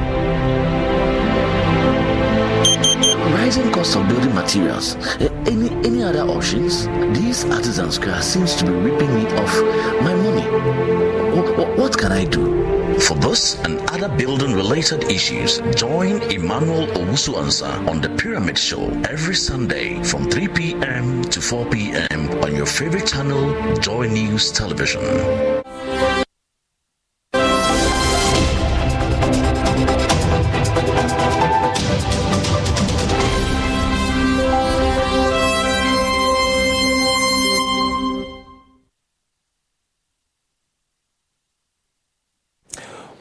[3.46, 4.96] Rising cost of building materials.
[5.46, 6.88] Any any other options?
[7.18, 9.54] These artisans seems to be ripping me off
[10.02, 10.46] my money.
[11.36, 12.44] What, what can I do?
[13.06, 18.90] For this and other building related issues, join Emmanuel Owusu Ansa on the Pyramid Show
[19.14, 21.22] every Sunday from 3 p.m.
[21.26, 22.22] to 4 p.m.
[22.44, 23.44] on your favorite channel,
[23.80, 25.55] Joy News Television.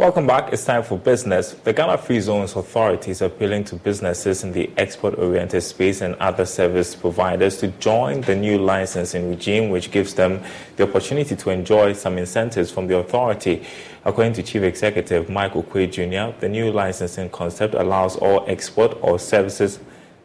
[0.04, 0.52] Welcome back.
[0.52, 1.54] It's time for business.
[1.54, 6.14] The Ghana Free Zones Authority is appealing to businesses in the export oriented space and
[6.16, 10.42] other service providers to join the new licensing regime, which gives them
[10.76, 13.64] the opportunity to enjoy some incentives from the authority.
[14.04, 19.18] According to Chief Executive Michael Oquaye Jr., the new licensing concept allows all export or
[19.18, 19.80] services,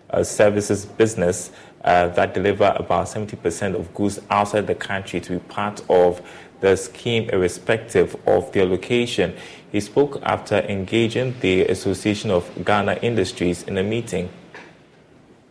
[0.09, 1.51] uh, services business
[1.85, 6.21] uh, that deliver about 70% of goods outside the country to be part of
[6.59, 9.35] the scheme irrespective of their location.
[9.71, 14.29] He spoke after engaging the Association of Ghana Industries in a meeting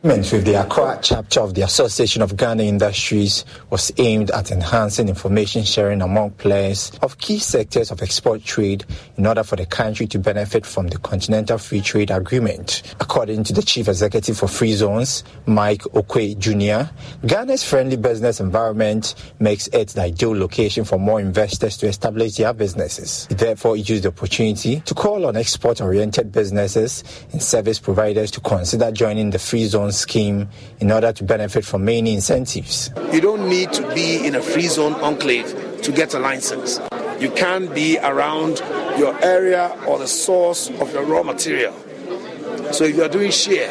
[0.01, 5.65] with the Accra chapter of the Association of Ghana Industries was aimed at enhancing information
[5.65, 8.85] sharing among players of key sectors of export trade
[9.17, 12.95] in order for the country to benefit from the Continental Free Trade Agreement.
[13.01, 16.93] According to the Chief Executive for Free Zones, Mike Oquaye Jr.,
[17.27, 22.53] Ghana's friendly business environment makes it the ideal location for more investors to establish their
[22.53, 23.27] businesses.
[23.31, 28.41] Therefore, he therefore used the opportunity to call on export-oriented businesses and service providers to
[28.41, 30.49] consider joining the Free Zone scheme
[30.81, 32.91] in order to benefit from many incentives.
[33.13, 36.81] You don't need to be in a free zone enclave to get a license.
[37.21, 38.59] You can be around
[38.99, 41.73] your area or the source of your raw material.
[42.73, 43.71] So if you are doing share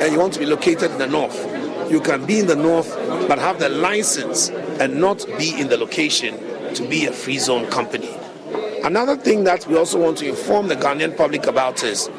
[0.00, 1.38] and you want to be located in the north,
[1.90, 2.90] you can be in the north
[3.28, 4.50] but have the license
[4.80, 6.38] and not be in the location
[6.74, 8.10] to be a free zone company.
[8.82, 12.10] Another thing that we also want to inform the Ghanaian public about is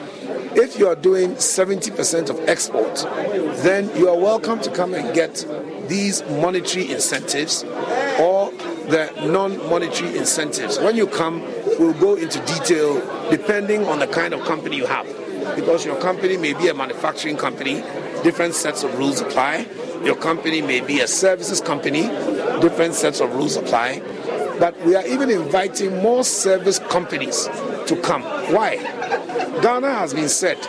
[0.55, 2.95] if you are doing 70% of export,
[3.63, 5.45] then you are welcome to come and get
[5.87, 7.63] these monetary incentives
[8.19, 8.51] or
[8.87, 10.79] the non monetary incentives.
[10.79, 11.41] When you come,
[11.79, 12.99] we'll go into detail
[13.29, 15.07] depending on the kind of company you have.
[15.55, 17.83] Because your company may be a manufacturing company,
[18.23, 19.67] different sets of rules apply.
[20.03, 22.03] Your company may be a services company,
[22.61, 24.01] different sets of rules apply.
[24.59, 27.45] But we are even inviting more service companies
[27.87, 28.23] to come.
[28.53, 28.77] Why?
[29.63, 30.61] Ghana has been said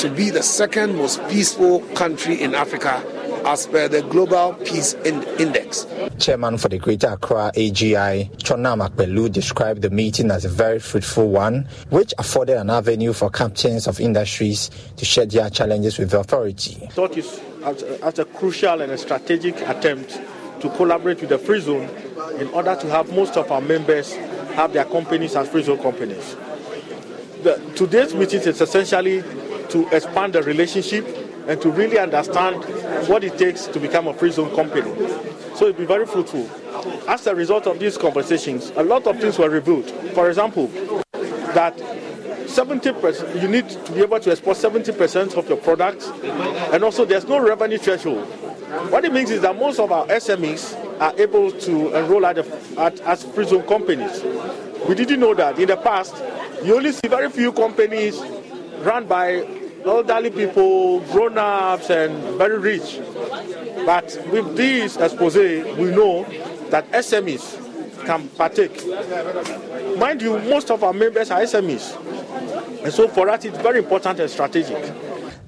[0.00, 3.02] to be the second most peaceful country in Africa
[3.46, 5.86] as per the Global Peace Index.
[6.18, 11.30] Chairman for the Greater Accra AGI, Tsonam Akpeloo, described the meeting as a very fruitful
[11.30, 16.20] one, which afforded an avenue for captains of industries to share their challenges with the
[16.20, 16.82] authority.
[16.82, 17.24] I thought it
[17.62, 20.20] as, as a crucial and a strategic attempt
[20.60, 21.88] to collaborate with the Free Zone
[22.38, 24.12] in order to have most of our members
[24.52, 26.36] have their companies as Free Zone companies
[27.74, 29.22] today's meeting is essentially
[29.68, 31.06] to expand the relationship
[31.46, 32.64] and to really understand
[33.08, 34.90] what it takes to become a free zone company.
[35.54, 36.48] So it'll be very fruitful.
[37.08, 39.90] As a result of these conversations, a lot of things were revealed.
[40.14, 40.68] For example,
[41.54, 41.76] that
[42.46, 46.08] 70% you need to be able to export 70% of your products,
[46.72, 48.26] and also there's no revenue threshold.
[48.90, 53.00] What it means is that most of our SMEs are able to enroll at, at
[53.00, 54.22] as free zone companies.
[54.88, 56.14] We didn't know that in the past
[56.62, 58.20] you only see very few companies
[58.80, 59.46] run by
[59.84, 63.00] elderly people, grown ups, and very rich.
[63.86, 66.24] But with this expose, we know
[66.70, 68.82] that SMEs can partake.
[69.98, 72.82] Mind you, most of our members are SMEs.
[72.84, 74.82] And so for us, it's very important and strategic.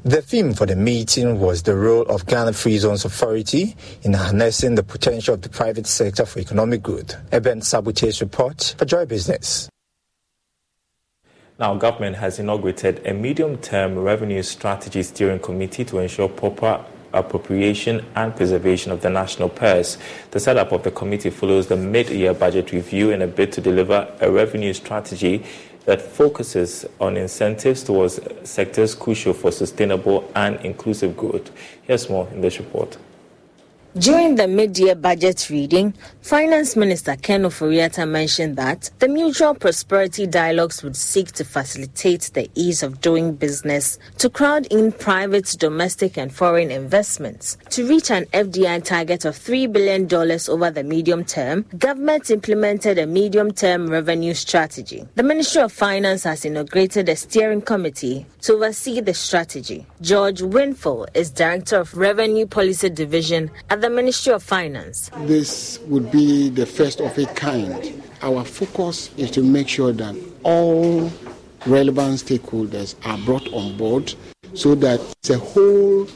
[0.06, 4.76] The theme for the meeting was the role of Ghana Free Zones Authority in harnessing
[4.76, 7.16] the potential of the private sector for economic good.
[7.32, 9.68] Eben Sabute's report for Joy Business.
[11.58, 18.36] Now, government has inaugurated a medium-term revenue strategy steering committee to ensure proper appropriation and
[18.36, 19.98] preservation of the national purse.
[20.30, 24.06] The setup of the committee follows the mid-year budget review in a bid to deliver
[24.20, 25.44] a revenue strategy
[25.86, 31.50] that focuses on incentives towards sectors crucial for sustainable and inclusive growth.
[31.82, 32.98] Here's more in this report.
[33.98, 40.82] During the mid-year budget reading, Finance Minister Ken Ofori-Atta mentioned that the mutual prosperity dialogues
[40.82, 46.30] would seek to facilitate the ease of doing business, to crowd in private, domestic and
[46.30, 47.56] foreign investments.
[47.70, 53.06] To reach an FDI target of $3 billion over the medium term, government implemented a
[53.06, 55.08] medium-term revenue strategy.
[55.14, 59.86] The Ministry of Finance has inaugurated a steering committee to oversee the strategy.
[60.02, 65.12] George Winfield is Director of Revenue Policy Division at the the Ministry of Finance.
[65.26, 68.02] This would be the first of its kind.
[68.20, 71.08] Our focus is to make sure that all
[71.66, 74.12] relevant stakeholders are brought on board
[74.54, 76.08] so that the whole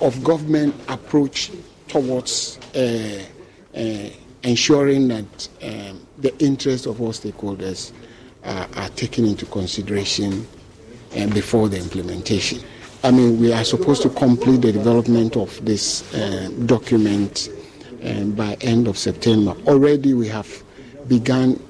[0.00, 1.50] of government approach
[1.88, 3.22] towards uh,
[3.76, 4.10] uh,
[4.42, 7.92] ensuring that um, the interests of all stakeholders
[8.44, 10.48] uh, are taken into consideration
[11.14, 12.58] uh, before the implementation.
[13.02, 17.48] I mean, we are supposed to complete the development of this uh, document
[18.04, 19.52] uh, by end of September.
[19.66, 20.48] Already, we have
[21.06, 21.62] begun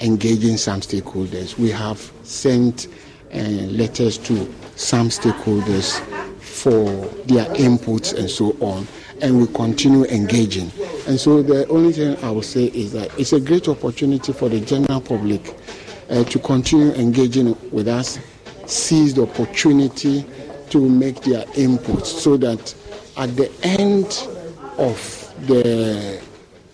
[0.00, 1.58] engaging some stakeholders.
[1.58, 2.88] We have sent
[3.32, 5.98] uh, letters to some stakeholders
[6.40, 6.84] for
[7.26, 8.86] their inputs and so on,
[9.22, 10.70] and we continue engaging.
[11.08, 14.48] And so, the only thing I will say is that it's a great opportunity for
[14.48, 15.56] the general public
[16.10, 18.18] uh, to continue engaging with us,
[18.66, 20.24] seize the opportunity
[20.74, 22.74] to make their inputs so that
[23.16, 24.06] at the end
[24.76, 26.20] of the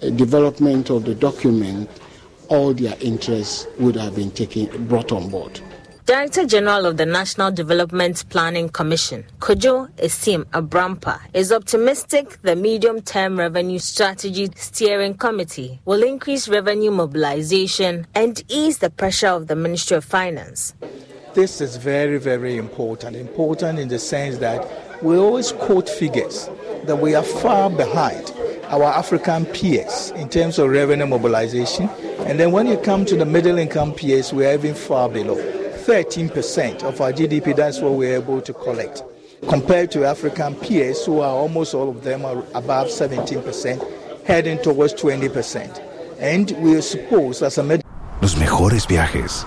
[0.02, 1.86] uh, development of the document,
[2.48, 5.60] all their interests would have been taken, brought on board.
[6.06, 13.02] Director General of the National Development Planning Commission, Kojo Esim Abrampa, is optimistic the medium
[13.02, 19.54] term revenue strategy steering committee will increase revenue mobilization and ease the pressure of the
[19.54, 20.72] Ministry of Finance.
[21.32, 23.14] This is very, very important.
[23.14, 24.66] Important in the sense that
[25.00, 26.50] we always quote figures
[26.86, 28.32] that we are far behind
[28.64, 31.88] our African peers in terms of revenue mobilization.
[32.26, 35.36] And then when you come to the middle income peers, we are even far below.
[35.36, 39.04] 13% of our GDP, that's what we're able to collect.
[39.48, 44.94] Compared to African peers, who are almost all of them are above 17%, heading towards
[44.94, 45.80] 20%.
[46.18, 47.62] And we suppose as a
[48.20, 49.46] Los mejores viajes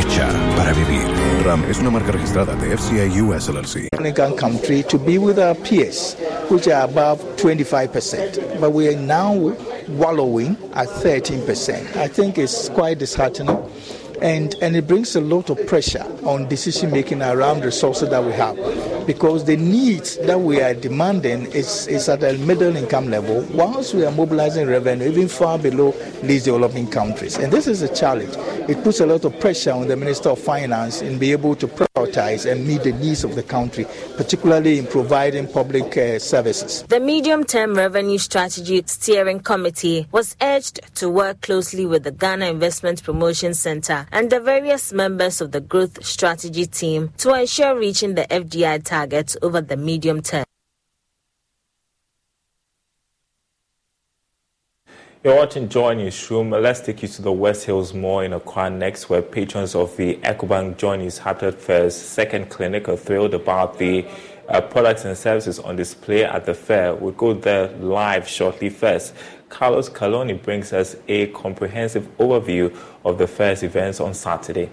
[0.00, 1.04] hecha para vivir.
[1.44, 3.88] RAM es una marca registrada de FCA US LLC.
[4.36, 6.16] country to be with our peers,
[6.48, 9.34] which are above 25%, but we are now
[9.88, 11.96] wallowing at 13%.
[11.96, 13.56] I think it's quite disheartening
[14.22, 18.32] and, and it brings a lot of pressure on decision making around resources that we
[18.32, 18.56] have.
[19.06, 23.94] Because the needs that we are demanding is, is at a middle income level whilst
[23.94, 27.38] we are mobilizing revenue even far below least developing countries.
[27.38, 28.34] And this is a challenge.
[28.68, 31.66] It puts a lot of pressure on the minister of finance in being able to
[31.66, 36.82] prioritize and meet the needs of the country particularly in providing public uh, services.
[36.84, 42.46] The medium term revenue strategy steering committee was urged to work closely with the ghana
[42.46, 48.14] investment promotion center and the various members of the growth strategy team to ensure reaching
[48.14, 50.44] the FDI targets over the medium term.
[55.22, 56.48] You're watching Joy Newsroom.
[56.48, 60.16] Let's take you to the West Hills Mall in Accra next, where patrons of the
[60.16, 64.06] EcoBank Joy News Habitat Fair's second clinic are thrilled about the
[64.48, 66.94] uh, products and services on display at the fair.
[66.94, 69.14] We'll go there live shortly first.
[69.50, 72.74] Carlos Caloni brings us a comprehensive overview
[73.04, 74.70] of the fair's events on Saturday.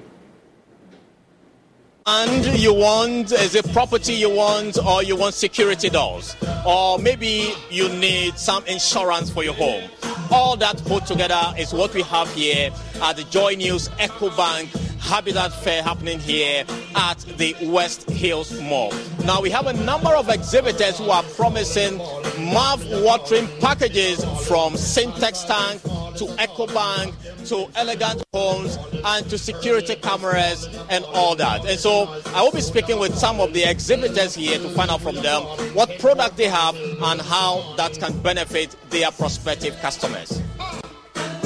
[2.05, 6.37] And you want, is it property you want, or you want security doors?
[6.65, 9.89] Or maybe you need some insurance for your home.
[10.31, 12.71] All that put together is what we have here
[13.01, 14.69] at the Joy News Eco Bank
[14.99, 18.93] Habitat Fair happening here at the West Hills Mall.
[19.25, 25.81] Now we have a number of exhibitors who are promising mouth-watering packages from Syntex tank
[26.17, 27.13] to EcoBank
[27.47, 31.65] to elegant homes and to security cameras and all that.
[31.65, 35.01] And so I will be speaking with some of the exhibitors here to find out
[35.01, 35.43] from them
[35.73, 40.41] what product they have and how that can benefit their prospective customers.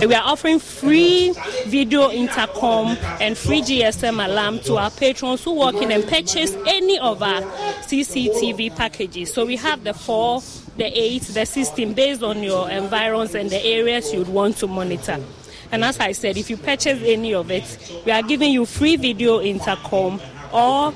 [0.01, 1.31] We are offering free
[1.67, 6.97] video intercom and free GSM alarm to our patrons who walk in and purchase any
[6.97, 7.41] of our
[7.83, 9.31] CCTV packages.
[9.31, 10.41] So we have the four,
[10.77, 15.23] the eight, the 16 based on your environs and the areas you'd want to monitor.
[15.71, 18.95] And as I said, if you purchase any of it, we are giving you free
[18.95, 20.19] video intercom
[20.51, 20.93] or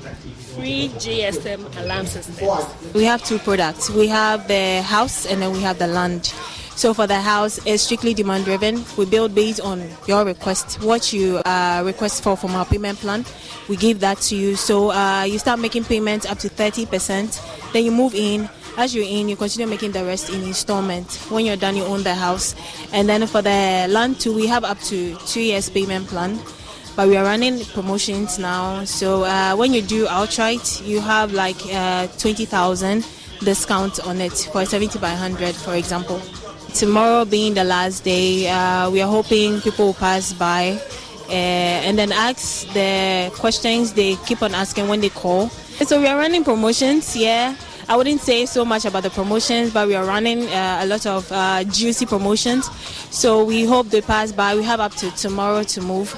[0.56, 2.92] free GSM alarm systems.
[2.92, 3.88] We have two products.
[3.88, 6.34] We have the house and then we have the land.
[6.76, 8.84] So for the house, it's strictly demand driven.
[8.98, 13.24] We build based on your request, what you uh, request for from our payment plan.
[13.66, 14.56] We give that to you.
[14.56, 17.72] So uh, you start making payments up to 30%.
[17.72, 18.50] Then you move in.
[18.76, 21.10] As you're in, you continue making the rest in installment.
[21.30, 22.54] When you're done, you own the house.
[22.92, 26.38] And then for the land too, we have up to two years payment plan
[26.94, 28.82] but we are running promotions now.
[28.84, 33.06] So uh, when you do outright, you have like uh, 20,000
[33.40, 36.22] discount on it for 70 by 100, for example.
[36.76, 40.78] Tomorrow being the last day, uh, we are hoping people will pass by
[41.28, 45.48] uh, and then ask the questions they keep on asking when they call.
[45.48, 47.56] So we are running promotions, yeah.
[47.88, 51.06] I wouldn't say so much about the promotions, but we are running uh, a lot
[51.06, 52.66] of uh, juicy promotions.
[53.10, 54.54] So we hope they pass by.
[54.54, 56.10] We have up to tomorrow to move.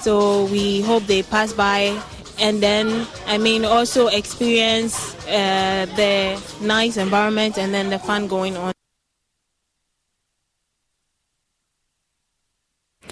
[0.00, 2.00] So we hope they pass by
[2.38, 8.56] and then I mean also experience uh, the nice environment and then the fun going
[8.56, 8.72] on.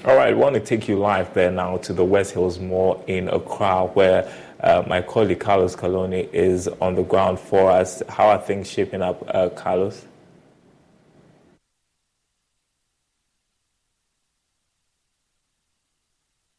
[0.09, 3.05] All right, I want to take you live there now to the West Hills Mall
[3.07, 4.27] in Accra, where
[4.59, 8.03] uh, my colleague Carlos Caloni is on the ground for us.
[8.09, 10.07] How are things shaping up, uh, Carlos?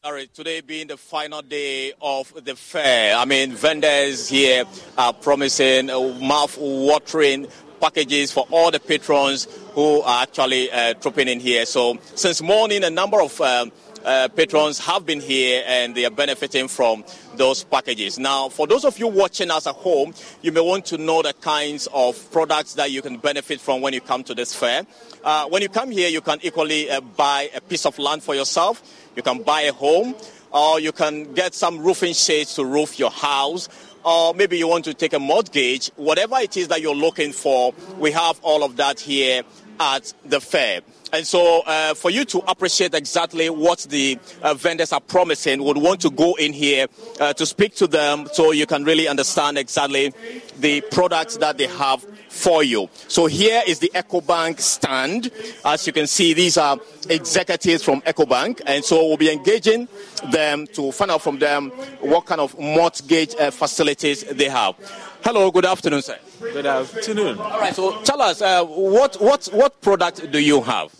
[0.03, 5.11] All right, today being the final day of the fair, I mean, vendors here are
[5.11, 7.47] promising uh, mouth-watering
[7.79, 11.65] packages for all the patrons who are actually uh, trooping in here.
[11.65, 13.71] So since morning, a number of um,
[14.03, 17.03] uh, patrons have been here and they are benefiting from
[17.35, 18.17] those packages.
[18.17, 21.33] Now, for those of you watching us at home, you may want to know the
[21.33, 24.85] kinds of products that you can benefit from when you come to this fair.
[25.23, 28.35] Uh, when you come here, you can equally uh, buy a piece of land for
[28.35, 28.81] yourself
[29.19, 30.15] you can buy a home,
[30.51, 33.67] or you can get some roofing shades to roof your house,
[34.03, 35.91] or maybe you want to take a mortgage.
[35.95, 39.43] Whatever it is that you're looking for, we have all of that here
[39.79, 40.81] at the fair.
[41.11, 45.77] And so, uh, for you to appreciate exactly what the uh, vendors are promising, would
[45.77, 46.85] want to go in here
[47.19, 50.13] uh, to speak to them so you can really understand exactly
[50.59, 52.89] the products that they have for you.
[53.07, 55.31] So here is the EcoBank stand.
[55.65, 56.77] As you can see, these are
[57.09, 59.87] executives from EcoBank, and so we'll be engaging
[60.31, 64.75] them to find out from them what kind of mortgage uh, facilities they have.
[65.23, 66.19] Hello, good afternoon, sir.
[66.39, 67.39] Good afternoon.
[67.39, 70.98] All right, so tell us uh, what what what product do you have?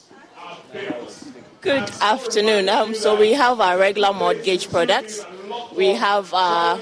[1.62, 2.70] Good afternoon.
[2.70, 5.26] Um, so we have our regular mortgage products.
[5.76, 6.80] We have our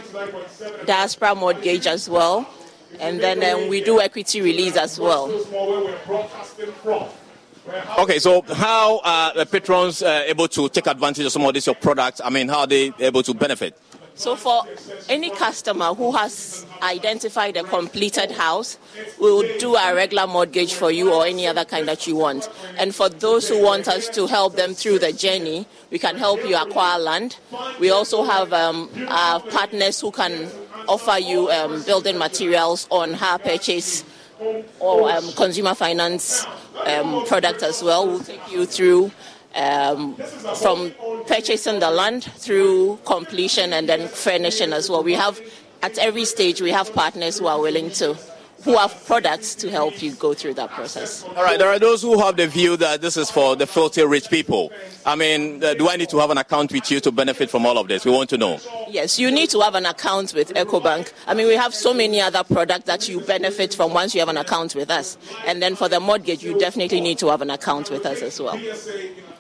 [0.86, 2.48] diaspora mortgage as well
[3.00, 5.32] and then um, we do equity release as well.
[8.00, 11.68] Okay, so how are the patrons uh, able to take advantage of some of these
[11.82, 12.22] products?
[12.24, 13.78] I mean, how are they able to benefit?
[14.18, 14.64] So, for
[15.10, 18.80] any customer who has identified a completed house,
[19.22, 22.50] we will do a regular mortgage for you or any other kind that you want.
[22.80, 26.40] And for those who want us to help them through the journey, we can help
[26.44, 27.38] you acquire land.
[27.80, 30.50] We also have um, our partners who can
[30.88, 34.04] offer you um, building materials on hire purchase
[34.80, 36.46] or um, consumer finance
[36.86, 38.08] um, product as well.
[38.08, 39.12] We'll take you through
[39.58, 40.16] um,
[40.62, 40.92] from
[41.28, 45.04] purchasing the land through completion and then furnishing as well.
[45.04, 45.42] We have
[45.82, 48.18] at every stage we have partners who are willing to
[48.64, 51.24] who have products to help you go through that process.
[51.24, 54.04] All right, there are those who have the view that this is for the filthy
[54.04, 54.72] rich people.
[55.06, 57.66] I mean, uh, do I need to have an account with you to benefit from
[57.66, 58.04] all of this?
[58.04, 58.60] We want to know.
[58.90, 61.14] Yes, you need to have an account with EcoBank.
[61.28, 64.30] I mean, we have so many other products that you benefit from once you have
[64.30, 65.18] an account with us.
[65.46, 68.40] And then for the mortgage, you definitely need to have an account with us as
[68.40, 68.60] well.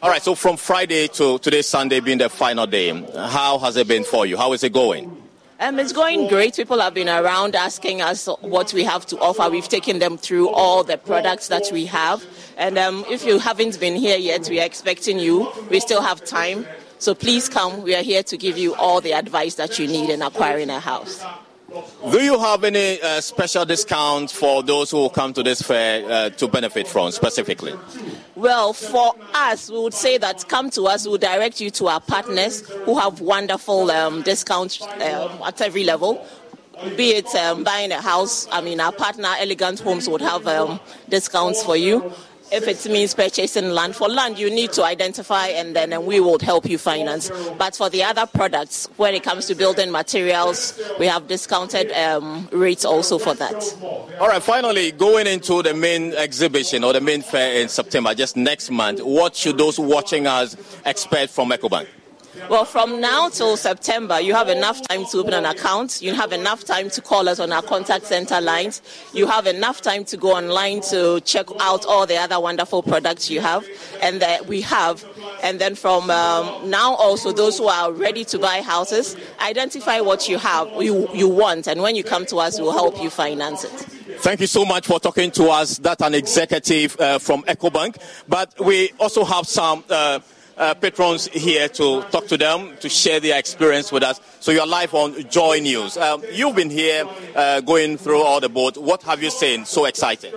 [0.02, 3.88] All right, so from Friday to today, Sunday being the final day, how has it
[3.88, 4.38] been for you?
[4.38, 5.27] How is it going?
[5.60, 6.56] Um, it's going great.
[6.56, 9.50] People have been around asking us what we have to offer.
[9.50, 12.24] We've taken them through all the products that we have.
[12.58, 15.52] And um, if you haven't been here yet, we are expecting you.
[15.72, 16.68] We still have time.
[17.00, 17.82] So please come.
[17.82, 20.80] We are here to give you all the advice that you need in acquiring a
[20.80, 21.26] house.
[21.70, 26.30] Do you have any uh, special discounts for those who come to this fair uh,
[26.30, 27.74] to benefit from specifically?
[28.36, 32.00] Well, for us, we would say that come to us, we'll direct you to our
[32.00, 36.26] partners who have wonderful um, discounts um, at every level.
[36.96, 40.80] Be it um, buying a house, I mean, our partner Elegant Homes would have um,
[41.10, 42.14] discounts for you.
[42.52, 43.96] If it means purchasing land.
[43.96, 47.32] For land, you need to identify and then and we will help you finance.
[47.58, 52.48] But for the other products, when it comes to building materials, we have discounted um,
[52.52, 53.56] rates also for that.
[54.20, 58.38] All right, finally, going into the main exhibition or the main fair in September, just
[58.38, 61.88] next month, what should those watching us expect from EcoBank?
[62.50, 66.02] Well, from now till September, you have enough time to open an account.
[66.02, 68.82] You have enough time to call us on our contact center lines.
[69.14, 73.30] You have enough time to go online to check out all the other wonderful products
[73.30, 73.68] you have
[74.02, 75.06] and that we have.
[75.44, 80.30] And then from um, now, also those who are ready to buy houses, identify what
[80.30, 83.66] you have, you, you want, and when you come to us, we'll help you finance
[83.66, 83.72] it.
[84.20, 85.80] Thank you so much for talking to us.
[85.80, 87.98] That's an executive uh, from EcoBank.
[88.30, 89.84] But we also have some.
[89.90, 90.20] Uh,
[90.58, 94.20] uh, patrons here to talk to them, to share their experience with us.
[94.40, 95.98] So you're live on Joy News.
[95.98, 97.06] Um, you've been here
[97.36, 98.78] uh, going through all the boat.
[98.78, 100.34] What have you seen so exciting?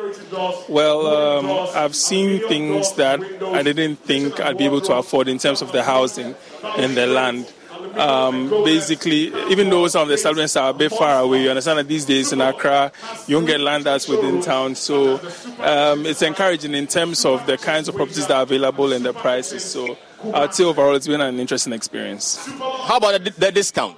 [0.68, 5.38] Well, um, I've seen things that I didn't think I'd be able to afford in
[5.38, 7.52] terms of the housing and the land.
[7.96, 11.78] Um, basically, even though some of the settlements are a bit far away, you understand
[11.78, 12.92] that these days in Accra,
[13.26, 14.74] you don't get land that's within town.
[14.74, 15.14] So
[15.60, 19.12] um, it's encouraging in terms of the kinds of properties that are available and the
[19.12, 19.64] prices.
[19.64, 19.96] So
[20.34, 22.46] I'd say overall it's been an interesting experience.
[22.58, 23.96] How about the, the discount?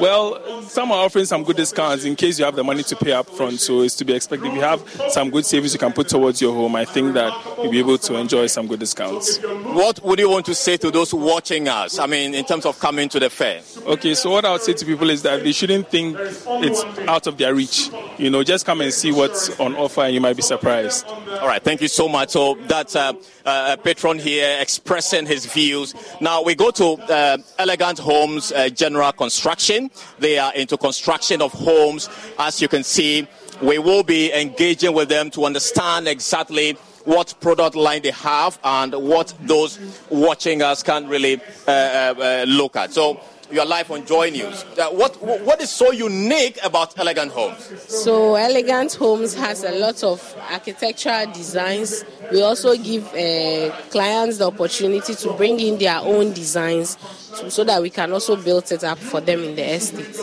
[0.00, 3.12] Well, some are offering some good discounts in case you have the money to pay
[3.12, 3.60] up front.
[3.60, 4.48] So it's to be expected.
[4.48, 7.32] If you have some good savings you can put towards your home, I think that
[7.58, 9.38] you'll be able to enjoy some good discounts.
[9.38, 11.98] What would you want to say to those watching us?
[11.98, 13.62] I mean, in terms of coming to the fair?
[13.86, 17.26] Okay, so what I would say to people is that they shouldn't think it's out
[17.26, 17.90] of their reach.
[18.18, 21.06] You know, just come and see what's on offer and you might be surprised.
[21.40, 22.30] All right, thank you so much.
[22.30, 23.12] So that's uh,
[23.44, 25.94] uh, a patron here expressing his views.
[26.20, 29.90] Now we go to uh, Elegant Homes uh, General Construction.
[30.18, 32.08] They are into construction of homes.
[32.38, 33.28] As you can see,
[33.60, 36.72] we will be engaging with them to understand exactly
[37.04, 39.78] what product line they have and what those
[40.10, 42.92] watching us can really uh, uh, look at.
[42.92, 43.20] So
[43.50, 44.64] you are live on Joy News.
[44.78, 47.70] Uh, what what is so unique about Elegant Homes?
[47.88, 52.04] So Elegant Homes has a lot of architectural designs.
[52.32, 56.96] We also give uh, clients the opportunity to bring in their own designs,
[57.36, 60.18] to, so that we can also build it up for them in the estate.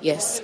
[0.00, 0.42] Yes.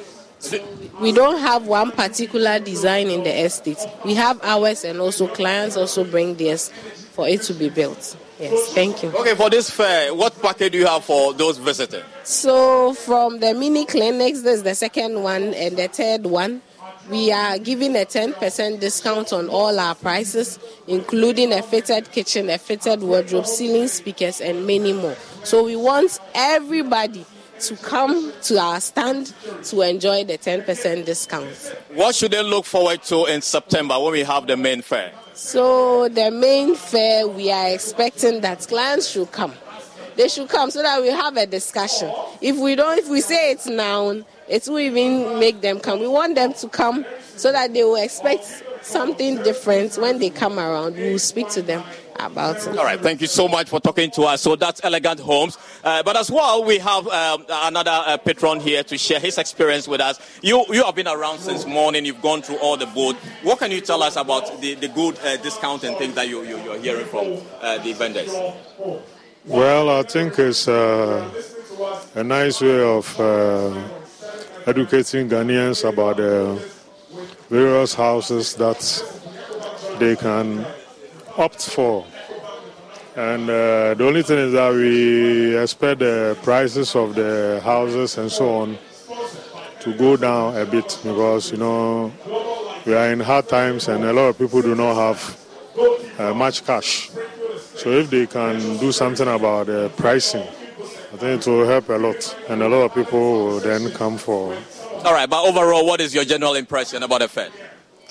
[1.01, 3.78] We don't have one particular design in the estate.
[4.07, 6.70] We have ours, and also clients also bring theirs
[7.12, 8.16] for it to be built.
[8.41, 9.11] Yes, thank you.
[9.11, 12.05] Okay, for this fair, what package do you have for those visitors?
[12.24, 16.62] So, from the mini clinics, there's the second one and the third one.
[17.11, 22.57] We are giving a 10% discount on all our prices, including a fitted kitchen, a
[22.57, 25.16] fitted wardrobe, ceiling speakers, and many more.
[25.45, 27.26] So, we want everybody
[27.61, 29.32] to come to our stand
[29.64, 31.74] to enjoy the 10% discount.
[31.94, 35.12] What should they look forward to in September when we have the main fair?
[35.34, 39.54] So, the main fair, we are expecting that clients should come.
[40.16, 42.12] They should come so that we have a discussion.
[42.40, 46.00] If we don't, if we say it's now, it will even make them come.
[46.00, 47.04] We want them to come
[47.36, 50.96] so that they will expect something different when they come around.
[50.96, 51.82] We will speak to them
[52.26, 52.78] about it.
[52.78, 54.42] All right, thank you so much for talking to us.
[54.42, 55.58] So that's Elegant Homes.
[55.82, 59.88] Uh, but as well, we have um, another uh, patron here to share his experience
[59.88, 60.20] with us.
[60.42, 62.04] You you have been around since morning.
[62.04, 63.16] You've gone through all the board.
[63.42, 66.42] What can you tell us about the, the good uh, discount and things that you,
[66.44, 68.34] you, are hearing from uh, the vendors?
[69.46, 71.30] Well, I think it's uh,
[72.14, 73.74] a nice way of uh,
[74.66, 76.60] educating Ghanaians about the
[77.48, 78.80] various houses that
[79.98, 80.64] they can
[81.41, 82.05] opt for.
[83.16, 88.30] And uh, the only thing is that we expect the prices of the houses and
[88.30, 88.78] so on
[89.80, 92.12] to go down a bit because, you know,
[92.86, 95.41] we are in hard times and a lot of people do not have
[96.18, 97.11] uh, much cash.
[97.74, 100.47] So if they can do something about the pricing,
[101.12, 104.16] I think it will help a lot, and a lot of people will then come
[104.18, 104.55] for.
[105.05, 107.51] All right, but overall, what is your general impression about the Fed?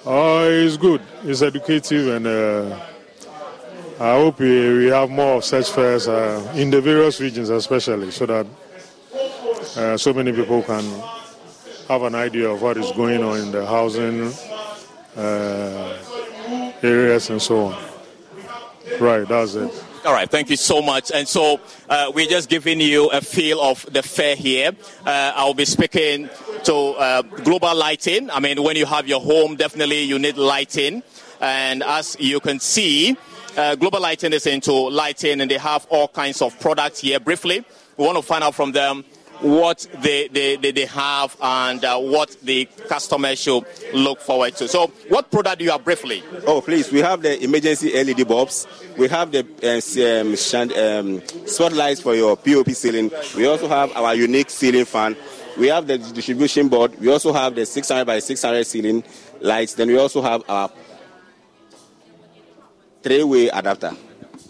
[0.05, 1.01] Oh, it's good.
[1.23, 2.88] It's educative, and uh,
[4.01, 8.11] I hope we, we have more of such fairs uh, in the various regions, especially,
[8.11, 8.47] so that
[9.75, 10.85] uh, so many people can
[11.89, 14.31] have an idea of what is going on in the housing
[15.17, 15.97] uh,
[16.81, 17.83] areas and so on.
[19.01, 19.85] Right, that's it.
[20.05, 21.11] All right, thank you so much.
[21.11, 24.71] And so uh, we're just giving you a feel of the fair here.
[25.05, 26.29] Uh, I'll be speaking
[26.63, 28.29] to uh, global lighting.
[28.29, 31.03] I mean, when you have your home, definitely you need lighting.
[31.41, 33.17] And as you can see,
[33.59, 37.19] uh, global lighting is into lighting and they have all kinds of products here.
[37.19, 37.65] Briefly,
[37.97, 39.03] we want to find out from them
[39.41, 44.67] what they, they, they, they have and uh, what the customer should look forward to.
[44.67, 46.23] So, what product do you have briefly?
[46.45, 48.67] Oh, please, we have the emergency LED bulbs.
[48.97, 53.11] We have the uh, um, shand, um, spotlights for your POP ceiling.
[53.35, 55.15] We also have our unique ceiling fan.
[55.57, 56.97] We have the distribution board.
[56.99, 59.03] We also have the 600 by 600 ceiling
[59.41, 59.73] lights.
[59.73, 60.69] Then we also have our
[63.01, 63.91] three-way adapter.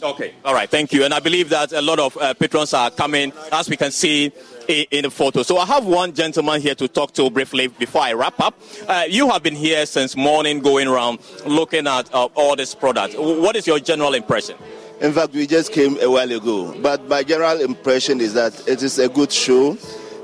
[0.02, 1.04] Okay, all right, thank you.
[1.04, 4.32] And I believe that a lot of uh, patrons are coming, as we can see
[4.70, 5.44] in, in, the photo.
[5.44, 8.58] So I have one gentleman here to talk to briefly before I wrap up.
[8.88, 13.16] Uh, you have been here since morning, going around looking at uh, all this product.
[13.18, 14.56] What is your general impression?
[15.02, 18.82] In fact, we just came a while ago, but my general impression is that it
[18.84, 19.78] is a good show.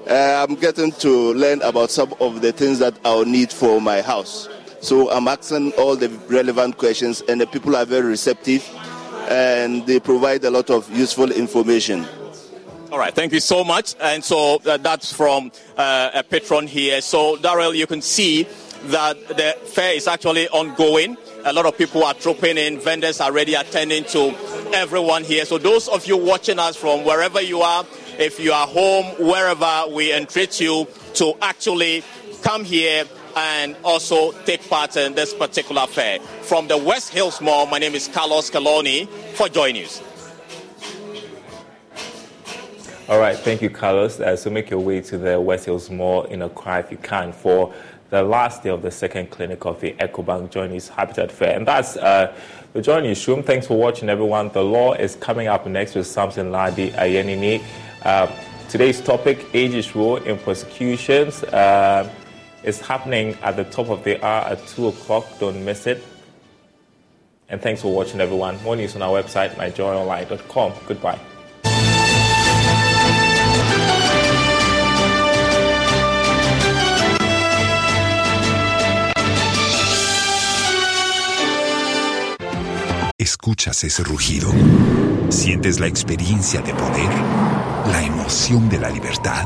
[0.08, 4.02] Uh, I'm getting to learn about some of the things that I'll need for my
[4.02, 4.48] house.
[4.86, 8.64] So I'm asking all the relevant questions, and the people are very receptive
[9.28, 12.06] and they provide a lot of useful information.
[12.92, 13.96] All right, thank you so much.
[14.00, 17.02] And so uh, that's from uh, a patron here.
[17.02, 18.44] So, Daryl, you can see
[18.84, 21.18] that the fair is actually ongoing.
[21.46, 24.36] A lot of people are trooping in, vendors are already attending to
[24.72, 25.46] everyone here.
[25.46, 27.88] So, those of you watching us from wherever you are,
[28.20, 32.04] if you are home, wherever, we entreat you to actually
[32.44, 33.06] come here
[33.36, 36.20] and also take part in this particular fair.
[36.20, 40.02] From the West Hills Mall, my name is Carlos Caloni for Joy News.
[43.08, 44.20] All right, thank you, Carlos.
[44.20, 46.98] Uh, so make your way to the West Hills Mall in a Accra if you
[46.98, 47.72] can for
[48.10, 51.56] the last day of the second clinic of the EcoBank Joy News Habitat Fair.
[51.56, 52.36] And that's uh,
[52.74, 53.44] the Joy News Room.
[53.44, 54.50] Thanks for watching, everyone.
[54.50, 57.64] The law is coming up next with Samson Lardy Anyenini.
[58.04, 58.32] Uh,
[58.70, 61.44] today's topic, age's role in prosecutions.
[61.44, 62.12] Uh,
[62.66, 65.26] is happening at the top of the hour at 2 o'clock.
[65.40, 66.04] Don't miss it.
[67.48, 68.62] And thanks for watching, everyone.
[68.64, 70.74] More news on our website, myjoyonline.com.
[70.88, 71.20] Goodbye.
[83.18, 84.52] Escuchas ese rugido.
[85.30, 87.10] Sientes la experiencia de poder,
[87.92, 89.46] la emoción de la libertad.